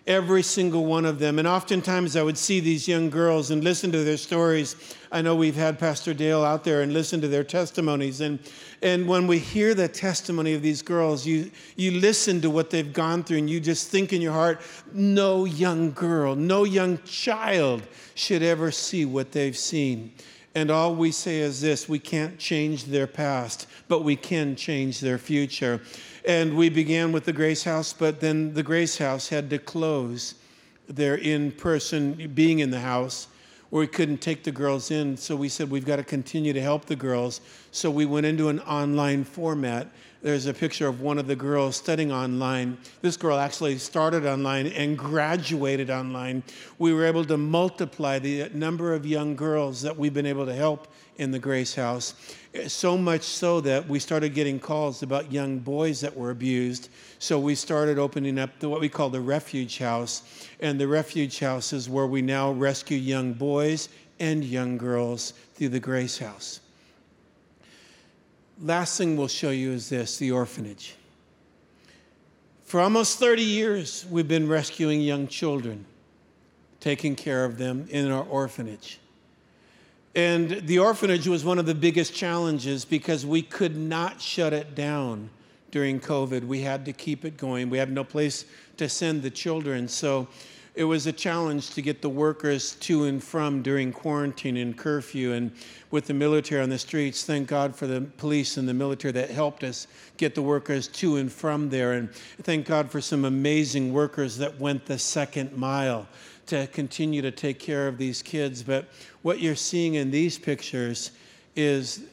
every 0.07 0.43
single 0.43 0.85
one 0.85 1.07
of 1.07 1.19
them. 1.19 1.39
And 1.39 1.49
oftentimes 1.49 2.15
I 2.15 2.23
would 2.23 2.37
see 2.37 2.61
these 2.61 2.87
young 2.87 3.09
girls 3.09 3.51
and 3.51 3.65
listen 3.65 3.91
to 3.93 4.05
their 4.05 4.19
stories. 4.19 4.77
I 5.11 5.23
know 5.23 5.35
we've 5.35 5.57
had 5.57 5.79
Pastor 5.79 6.13
Dale 6.13 6.45
out 6.45 6.63
there 6.63 6.83
and 6.83 6.93
listen 6.93 7.21
to 7.23 7.29
their 7.29 7.45
testimonies. 7.45 8.21
And, 8.21 8.39
and 8.83 9.09
when 9.09 9.27
we 9.27 9.39
hear 9.39 9.73
the 9.73 9.89
testimony 9.89 10.53
of 10.53 10.61
these 10.61 10.83
girls, 10.83 11.27
you, 11.27 11.51
you 11.77 11.93
listen 11.93 12.43
to 12.43 12.51
what 12.51 12.69
they've 12.69 12.93
gone 12.93 13.25
through 13.25 13.39
and 13.39 13.49
you 13.49 13.61
just 13.61 13.89
think 13.89 14.13
in 14.13 14.21
your 14.21 14.33
heart, 14.33 14.61
no 14.93 15.47
young 15.47 15.93
girl, 15.93 16.35
no 16.35 16.65
young 16.65 16.99
child 17.05 17.83
should 18.15 18.43
ever 18.43 18.71
see 18.71 19.07
what 19.07 19.33
they've 19.33 19.57
seen. 19.57 20.13
And 20.55 20.71
all 20.71 20.95
we 20.95 21.11
say 21.11 21.41
is 21.41 21.61
this 21.61 21.89
we 21.89 21.99
can't 21.99 22.39
change 22.39 22.85
their 22.85 23.07
past, 23.07 23.67
but 23.89 24.05
we 24.05 24.17
can 24.17 24.55
change 24.55 25.01
their 25.01 25.19
future. 25.19 25.81
And 26.27 26.57
we 26.57 26.69
began 26.69 27.13
with 27.13 27.25
the 27.25 27.33
Grace 27.33 27.65
House, 27.65 27.93
but 27.93 28.21
then 28.21 28.55
the 28.55 28.63
Grace 28.63 28.99
House 28.99 29.29
had 29.29 29.51
to 29.51 29.59
close 29.59 30.35
their 30.89 31.17
in 31.17 31.51
person 31.53 32.31
being 32.35 32.61
in 32.61 32.71
the 32.71 32.81
house 32.81 33.29
we 33.81 33.89
couldn't 33.89 34.19
take 34.19 34.45
the 34.45 34.53
girls 34.53 34.93
in. 34.93 35.17
So 35.17 35.35
we 35.35 35.49
said 35.49 35.69
we've 35.69 35.85
got 35.85 35.97
to 35.97 36.05
continue 36.05 36.53
to 36.53 36.61
help 36.61 36.85
the 36.85 36.95
girls. 36.95 37.41
So 37.73 37.91
we 37.91 38.07
went 38.07 38.25
into 38.25 38.49
an 38.49 38.61
online 38.61 39.25
format. 39.25 39.89
There's 40.23 40.47
a 40.47 40.55
picture 40.55 40.87
of 40.87 41.01
one 41.01 41.19
of 41.19 41.27
the 41.27 41.35
girls 41.35 41.77
studying 41.77 42.13
online. 42.13 42.79
This 43.03 43.17
girl 43.17 43.37
actually 43.37 43.79
started 43.79 44.27
online 44.27 44.69
and 44.69 44.97
graduated 44.97 45.91
online. 45.91 46.45
We 46.79 46.95
were 46.95 47.05
able 47.05 47.25
to 47.25 47.37
multiply 47.37 48.21
the 48.21 48.49
number 48.55 48.95
of 48.95 49.05
young 49.05 49.35
girls 49.35 49.83
that 49.83 49.97
we've 49.97 50.15
been 50.15 50.25
able 50.25 50.47
to 50.47 50.55
help 50.55 50.87
in 51.19 51.31
the 51.31 51.39
Grace 51.39 51.75
House. 51.75 52.15
Eh, 52.55 52.69
so 52.69 52.97
much 52.97 53.23
so 53.23 53.61
that 53.61 53.89
we 53.89 53.99
started 53.99 54.35
getting 54.35 54.59
calls 54.59 55.03
about 55.03 55.33
young 55.33 55.59
boys 55.59 56.01
that 56.01 56.17
were 56.17 56.31
abused. 56.31 56.89
So 57.19 57.39
we 57.39 57.55
started 57.55 57.99
opening 57.99 58.39
up 58.39 58.59
the, 58.59 58.69
what 58.69 58.81
we 58.81 58.89
call 58.89 59.11
the 59.11 59.21
Refuge 59.21 59.79
House. 59.79 60.49
And 60.61 60.81
the 60.81 60.89
Refuge 60.89 61.39
House 61.39 61.73
is 61.73 61.89
where 61.89 62.07
we 62.07 62.23
now 62.23 62.53
rescue 62.53 62.99
young 62.99 63.33
boys 63.33 63.89
and 64.21 64.45
young 64.45 64.77
girls 64.77 65.33
through 65.55 65.71
the 65.71 65.81
Grace 65.81 66.19
House. 66.19 66.61
Last 68.61 68.99
thing 68.99 69.17
we'll 69.17 69.29
show 69.29 69.51
you 69.51 69.73
is 69.73 69.89
this 69.89 70.17
the 70.17 70.31
orphanage. 70.31 70.95
For 72.65 72.81
almost 72.81 73.19
30 73.19 73.43
years, 73.43 74.07
we've 74.11 74.27
been 74.27 74.49
rescuing 74.49 75.01
young 75.01 75.29
children, 75.29 75.85
taking 76.81 77.15
care 77.15 77.45
of 77.45 77.59
them 77.59 77.87
in 77.91 78.11
our 78.11 78.25
orphanage. 78.25 78.99
And 80.15 80.51
the 80.67 80.79
orphanage 80.79 81.27
was 81.27 81.45
one 81.45 81.59
of 81.59 81.67
the 81.67 81.75
biggest 81.75 82.15
challenges 82.15 82.85
because 82.85 83.27
we 83.27 83.43
could 83.43 83.77
not 83.77 84.21
shut 84.21 84.53
it 84.53 84.75
down 84.75 85.31
during 85.73 85.99
COVID. 85.99 86.45
We 86.45 86.61
had 86.61 86.85
to 86.85 86.93
keep 86.93 87.25
it 87.25 87.37
going. 87.37 87.69
We 87.69 87.79
had 87.79 87.91
no 87.91 88.05
place 88.05 88.45
to 88.77 88.89
send 88.89 89.23
the 89.23 89.31
children. 89.31 89.89
So 89.89 90.29
it 90.77 90.85
was 90.85 91.07
a 91.07 91.13
challenge 91.13 91.71
to 91.71 91.83
get 91.83 92.01
the 92.01 92.09
workers 92.09 92.75
to 92.77 93.05
and 93.05 93.23
from 93.23 93.63
during 93.63 93.93
quarantine 93.93 94.57
and 94.57 94.77
curfew. 94.77 95.33
And 95.33 95.51
with 95.91 96.07
the 96.07 96.15
military 96.15 96.63
on 96.63 96.69
the 96.69 96.79
streets, 96.79 97.25
thank 97.25 97.49
God 97.49 97.75
for 97.75 97.89
the 97.89 98.01
police 98.01 98.57
and 98.57 98.69
the 98.69 98.75
military 98.75 99.11
that 99.13 99.31
helped 99.31 99.65
us 99.65 99.89
get 100.17 100.37
the 100.37 100.43
workers 100.43 100.87
to 100.89 101.17
and 101.17 101.33
from 101.33 101.71
there. 101.71 101.93
And 101.93 102.13
thank 102.43 102.67
God 102.67 102.91
for 102.91 103.01
some 103.01 103.25
amazing 103.25 103.93
workers 103.93 104.39
that 104.39 104.61
went 104.61 104.87
the 104.87 104.99
second 104.99 105.57
mile 105.57 106.09
to 106.47 106.67
continue 106.69 107.23
to 107.23 107.31
take 107.31 107.59
care 107.59 107.89
of 107.89 107.99
these 107.99 108.23
kids. 108.23 108.63
But 108.63 108.87
what 109.23 109.41
you're 109.41 109.55
seeing 109.55 109.95
in 109.95 110.11
these 110.11 110.39
pictures 110.39 111.11
is 111.57 112.05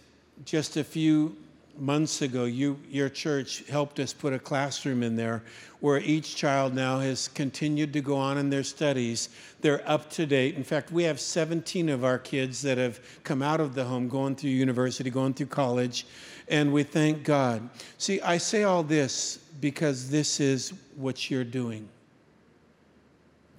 just 0.45 0.77
a 0.77 0.83
few 0.83 1.35
months 1.77 2.21
ago, 2.21 2.45
you, 2.45 2.77
your 2.89 3.09
church 3.09 3.63
helped 3.67 3.99
us 3.99 4.13
put 4.13 4.33
a 4.33 4.39
classroom 4.39 5.03
in 5.03 5.15
there 5.15 5.43
where 5.79 5.99
each 5.99 6.35
child 6.35 6.75
now 6.75 6.99
has 6.99 7.27
continued 7.29 7.91
to 7.93 8.01
go 8.01 8.15
on 8.15 8.37
in 8.37 8.49
their 8.49 8.63
studies. 8.63 9.29
They're 9.61 9.87
up 9.89 10.09
to 10.11 10.25
date. 10.25 10.55
In 10.55 10.63
fact, 10.63 10.91
we 10.91 11.03
have 11.03 11.19
17 11.19 11.89
of 11.89 12.03
our 12.03 12.19
kids 12.19 12.61
that 12.61 12.77
have 12.77 12.99
come 13.23 13.41
out 13.41 13.59
of 13.59 13.73
the 13.73 13.83
home, 13.83 14.07
going 14.07 14.35
through 14.35 14.51
university, 14.51 15.09
going 15.09 15.33
through 15.33 15.47
college, 15.47 16.05
and 16.47 16.71
we 16.71 16.83
thank 16.83 17.23
God. 17.23 17.67
See, 17.97 18.21
I 18.21 18.37
say 18.37 18.63
all 18.63 18.83
this 18.83 19.37
because 19.59 20.09
this 20.09 20.39
is 20.39 20.73
what 20.95 21.31
you're 21.31 21.43
doing. 21.43 21.87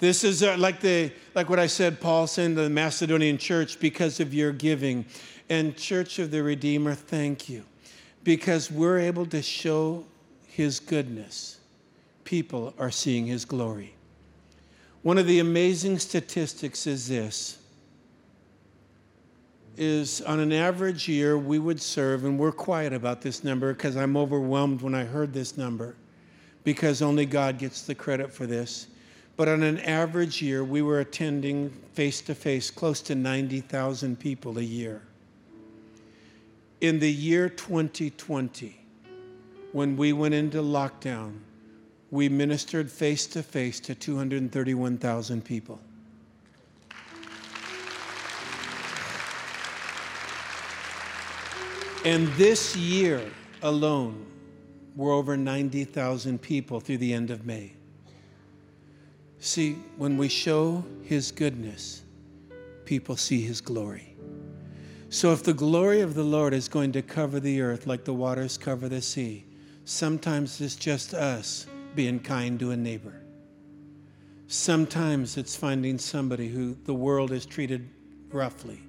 This 0.03 0.25
is 0.25 0.43
uh, 0.43 0.57
like, 0.59 0.81
the, 0.81 1.13
like 1.33 1.49
what 1.49 1.61
I 1.61 1.69
said, 1.69 2.01
Paul 2.01 2.27
saying 2.27 2.57
to 2.57 2.63
the 2.63 2.69
Macedonian 2.69 3.39
church, 3.39 3.79
because 3.79 4.19
of 4.19 4.35
your 4.35 4.51
giving. 4.51 5.05
And 5.49 5.77
Church 5.77 6.19
of 6.19 6.33
the 6.33 6.43
Redeemer, 6.43 6.93
thank 6.93 7.49
you. 7.49 7.63
Because 8.25 8.69
we're 8.69 8.99
able 8.99 9.27
to 9.27 9.41
show 9.41 10.05
his 10.49 10.81
goodness. 10.81 11.61
People 12.25 12.75
are 12.81 12.91
seeing 12.91 13.27
his 13.27 13.45
glory. 13.45 13.95
One 15.03 15.19
of 15.19 15.29
the 15.29 15.39
amazing 15.39 16.01
statistics 16.01 16.89
is 16.89 17.07
this 17.07 17.59
is 19.77 20.21
on 20.23 20.41
an 20.41 20.53
average 20.53 21.07
year 21.07 21.39
we 21.39 21.61
would 21.61 21.81
serve 21.81 22.25
and 22.25 22.41
we're 22.41 22.51
quiet 22.51 22.93
about 22.93 23.23
this 23.23 23.45
number 23.45 23.73
because 23.73 23.97
I'm 23.97 24.17
overwhelmed 24.17 24.83
when 24.83 24.97
I 24.97 25.05
heard 25.05 25.33
this 25.33 25.57
number 25.57 25.95
because 26.65 27.03
only 27.03 27.25
God 27.25 27.57
gets 27.57 27.83
the 27.83 27.95
credit 27.95 28.33
for 28.33 28.47
this 28.47 28.89
but 29.43 29.49
on 29.49 29.65
an 29.65 29.81
average 29.81 30.41
year, 30.41 30.63
we 30.63 30.83
were 30.83 31.01
attending 31.01 31.69
face 31.95 32.21
to 32.21 32.33
face 32.33 32.71
close 32.71 33.01
to 33.01 33.13
90,000 33.13 34.17
people 34.17 34.57
a 34.57 34.63
year. 34.63 35.03
In 36.81 37.01
the 37.01 37.11
year 37.11 37.49
2020, 37.49 38.79
when 39.73 39.97
we 39.97 40.13
went 40.13 40.35
into 40.35 40.59
lockdown, 40.59 41.41
we 42.13 42.29
ministered 42.29 42.89
face 42.89 43.27
to 43.27 43.43
face 43.43 43.81
to 43.81 43.97
231,000 43.97 45.45
people. 45.45 45.81
And 52.05 52.29
this 52.35 52.77
year 52.77 53.29
alone, 53.61 54.25
we're 54.95 55.13
over 55.13 55.37
90,000 55.37 56.41
people 56.41 56.79
through 56.79 56.99
the 56.99 57.13
end 57.13 57.33
of 57.33 57.45
May. 57.45 57.73
See, 59.45 59.73
when 59.97 60.17
we 60.19 60.29
show 60.29 60.85
His 61.03 61.33
goodness, 61.33 62.05
people 62.85 63.17
see 63.17 63.41
His 63.41 63.61
glory. 63.61 64.15
So, 65.09 65.33
if 65.33 65.43
the 65.43 65.53
glory 65.53 66.01
of 66.01 66.15
the 66.15 66.23
Lord 66.23 66.55
is 66.55 66.69
going 66.69 66.93
to 66.93 67.03
cover 67.03 67.41
the 67.41 67.61
earth 67.61 67.85
like 67.89 68.05
the 68.05 68.15
waters 68.15 68.57
cover 68.57 68.89
the 68.89 69.03
sea, 69.03 69.45
sometimes 69.85 70.61
it's 70.61 70.77
just 70.77 71.13
us 71.13 71.67
being 71.97 72.21
kind 72.21 72.57
to 72.61 72.71
a 72.71 72.77
neighbor. 72.77 73.21
Sometimes 74.47 75.37
it's 75.37 75.57
finding 75.57 75.99
somebody 75.99 76.47
who 76.47 76.77
the 76.85 76.95
world 76.95 77.33
has 77.33 77.45
treated 77.45 77.91
roughly 78.31 78.81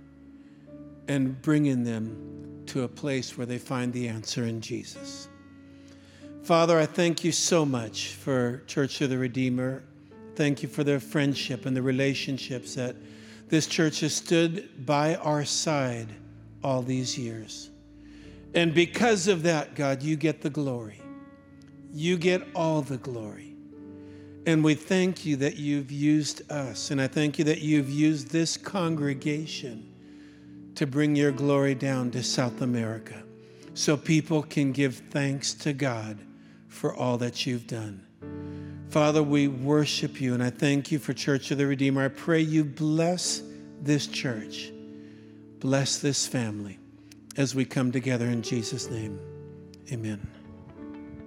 and 1.07 1.41
bringing 1.41 1.83
them 1.83 2.61
to 2.67 2.83
a 2.83 2.87
place 2.87 3.39
where 3.39 3.47
they 3.47 3.57
find 3.57 3.91
the 3.91 4.07
answer 4.07 4.43
in 4.43 4.61
Jesus. 4.61 5.29
Father, 6.43 6.77
I 6.77 6.85
thank 6.85 7.23
you 7.23 7.31
so 7.31 7.65
much 7.65 8.09
for 8.09 8.61
Church 8.67 9.01
of 9.01 9.09
the 9.09 9.17
Redeemer. 9.17 9.81
Thank 10.35 10.63
you 10.63 10.69
for 10.69 10.83
their 10.83 10.99
friendship 10.99 11.65
and 11.65 11.75
the 11.75 11.81
relationships 11.81 12.75
that 12.75 12.95
this 13.49 13.67
church 13.67 13.99
has 13.99 14.15
stood 14.15 14.85
by 14.85 15.15
our 15.15 15.45
side 15.45 16.07
all 16.63 16.81
these 16.81 17.17
years. 17.17 17.69
And 18.55 18.73
because 18.73 19.27
of 19.27 19.43
that, 19.43 19.75
God, 19.75 20.01
you 20.01 20.15
get 20.15 20.41
the 20.41 20.49
glory. 20.49 21.01
You 21.91 22.17
get 22.17 22.47
all 22.55 22.81
the 22.81 22.97
glory. 22.97 23.55
And 24.45 24.63
we 24.63 24.75
thank 24.75 25.25
you 25.25 25.35
that 25.37 25.55
you've 25.55 25.91
used 25.91 26.51
us. 26.51 26.91
And 26.91 27.01
I 27.01 27.07
thank 27.07 27.37
you 27.37 27.45
that 27.45 27.61
you've 27.61 27.89
used 27.89 28.29
this 28.29 28.57
congregation 28.57 29.89
to 30.75 30.87
bring 30.87 31.15
your 31.15 31.31
glory 31.31 31.75
down 31.75 32.11
to 32.11 32.23
South 32.23 32.61
America 32.61 33.23
so 33.73 33.95
people 33.95 34.43
can 34.43 34.71
give 34.71 34.95
thanks 35.11 35.53
to 35.53 35.73
God 35.73 36.17
for 36.67 36.93
all 36.93 37.17
that 37.19 37.45
you've 37.45 37.67
done. 37.67 38.03
Father, 38.93 39.23
we 39.23 39.47
worship 39.47 40.21
you 40.21 40.35
and 40.35 40.43
I 40.43 40.51
thank 40.51 40.91
you 40.91 40.99
for 40.99 41.13
Church 41.13 41.49
of 41.49 41.57
the 41.57 41.65
Redeemer. 41.65 42.05
I 42.05 42.09
pray 42.09 42.41
you 42.41 42.63
bless 42.63 43.41
this 43.81 44.05
church, 44.05 44.71
bless 45.59 45.97
this 45.97 46.27
family 46.27 46.77
as 47.35 47.55
we 47.55 47.65
come 47.65 47.91
together 47.91 48.27
in 48.27 48.43
Jesus' 48.43 48.91
name. 48.91 49.19
Amen. 49.91 50.21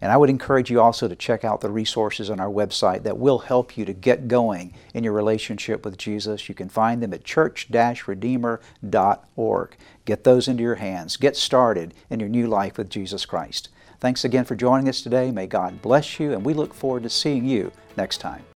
And 0.00 0.12
I 0.12 0.16
would 0.16 0.30
encourage 0.30 0.70
you 0.70 0.80
also 0.80 1.08
to 1.08 1.16
check 1.16 1.44
out 1.44 1.60
the 1.60 1.70
resources 1.70 2.30
on 2.30 2.40
our 2.40 2.50
website 2.50 3.04
that 3.04 3.18
will 3.18 3.38
help 3.38 3.76
you 3.76 3.84
to 3.84 3.92
get 3.92 4.28
going 4.28 4.74
in 4.92 5.04
your 5.04 5.12
relationship 5.12 5.84
with 5.84 5.96
Jesus. 5.96 6.48
You 6.48 6.54
can 6.54 6.68
find 6.68 7.02
them 7.02 7.14
at 7.14 7.24
church-redeemer.org. 7.24 9.76
Get 10.04 10.24
those 10.24 10.48
into 10.48 10.62
your 10.62 10.74
hands. 10.76 11.16
Get 11.16 11.36
started 11.36 11.94
in 12.10 12.20
your 12.20 12.28
new 12.28 12.46
life 12.46 12.78
with 12.78 12.90
Jesus 12.90 13.24
Christ. 13.24 13.70
Thanks 14.00 14.24
again 14.24 14.44
for 14.44 14.54
joining 14.54 14.88
us 14.88 15.00
today. 15.00 15.30
May 15.30 15.46
God 15.46 15.80
bless 15.80 16.20
you, 16.20 16.32
and 16.32 16.44
we 16.44 16.52
look 16.52 16.74
forward 16.74 17.04
to 17.04 17.10
seeing 17.10 17.46
you 17.46 17.72
next 17.96 18.18
time. 18.18 18.44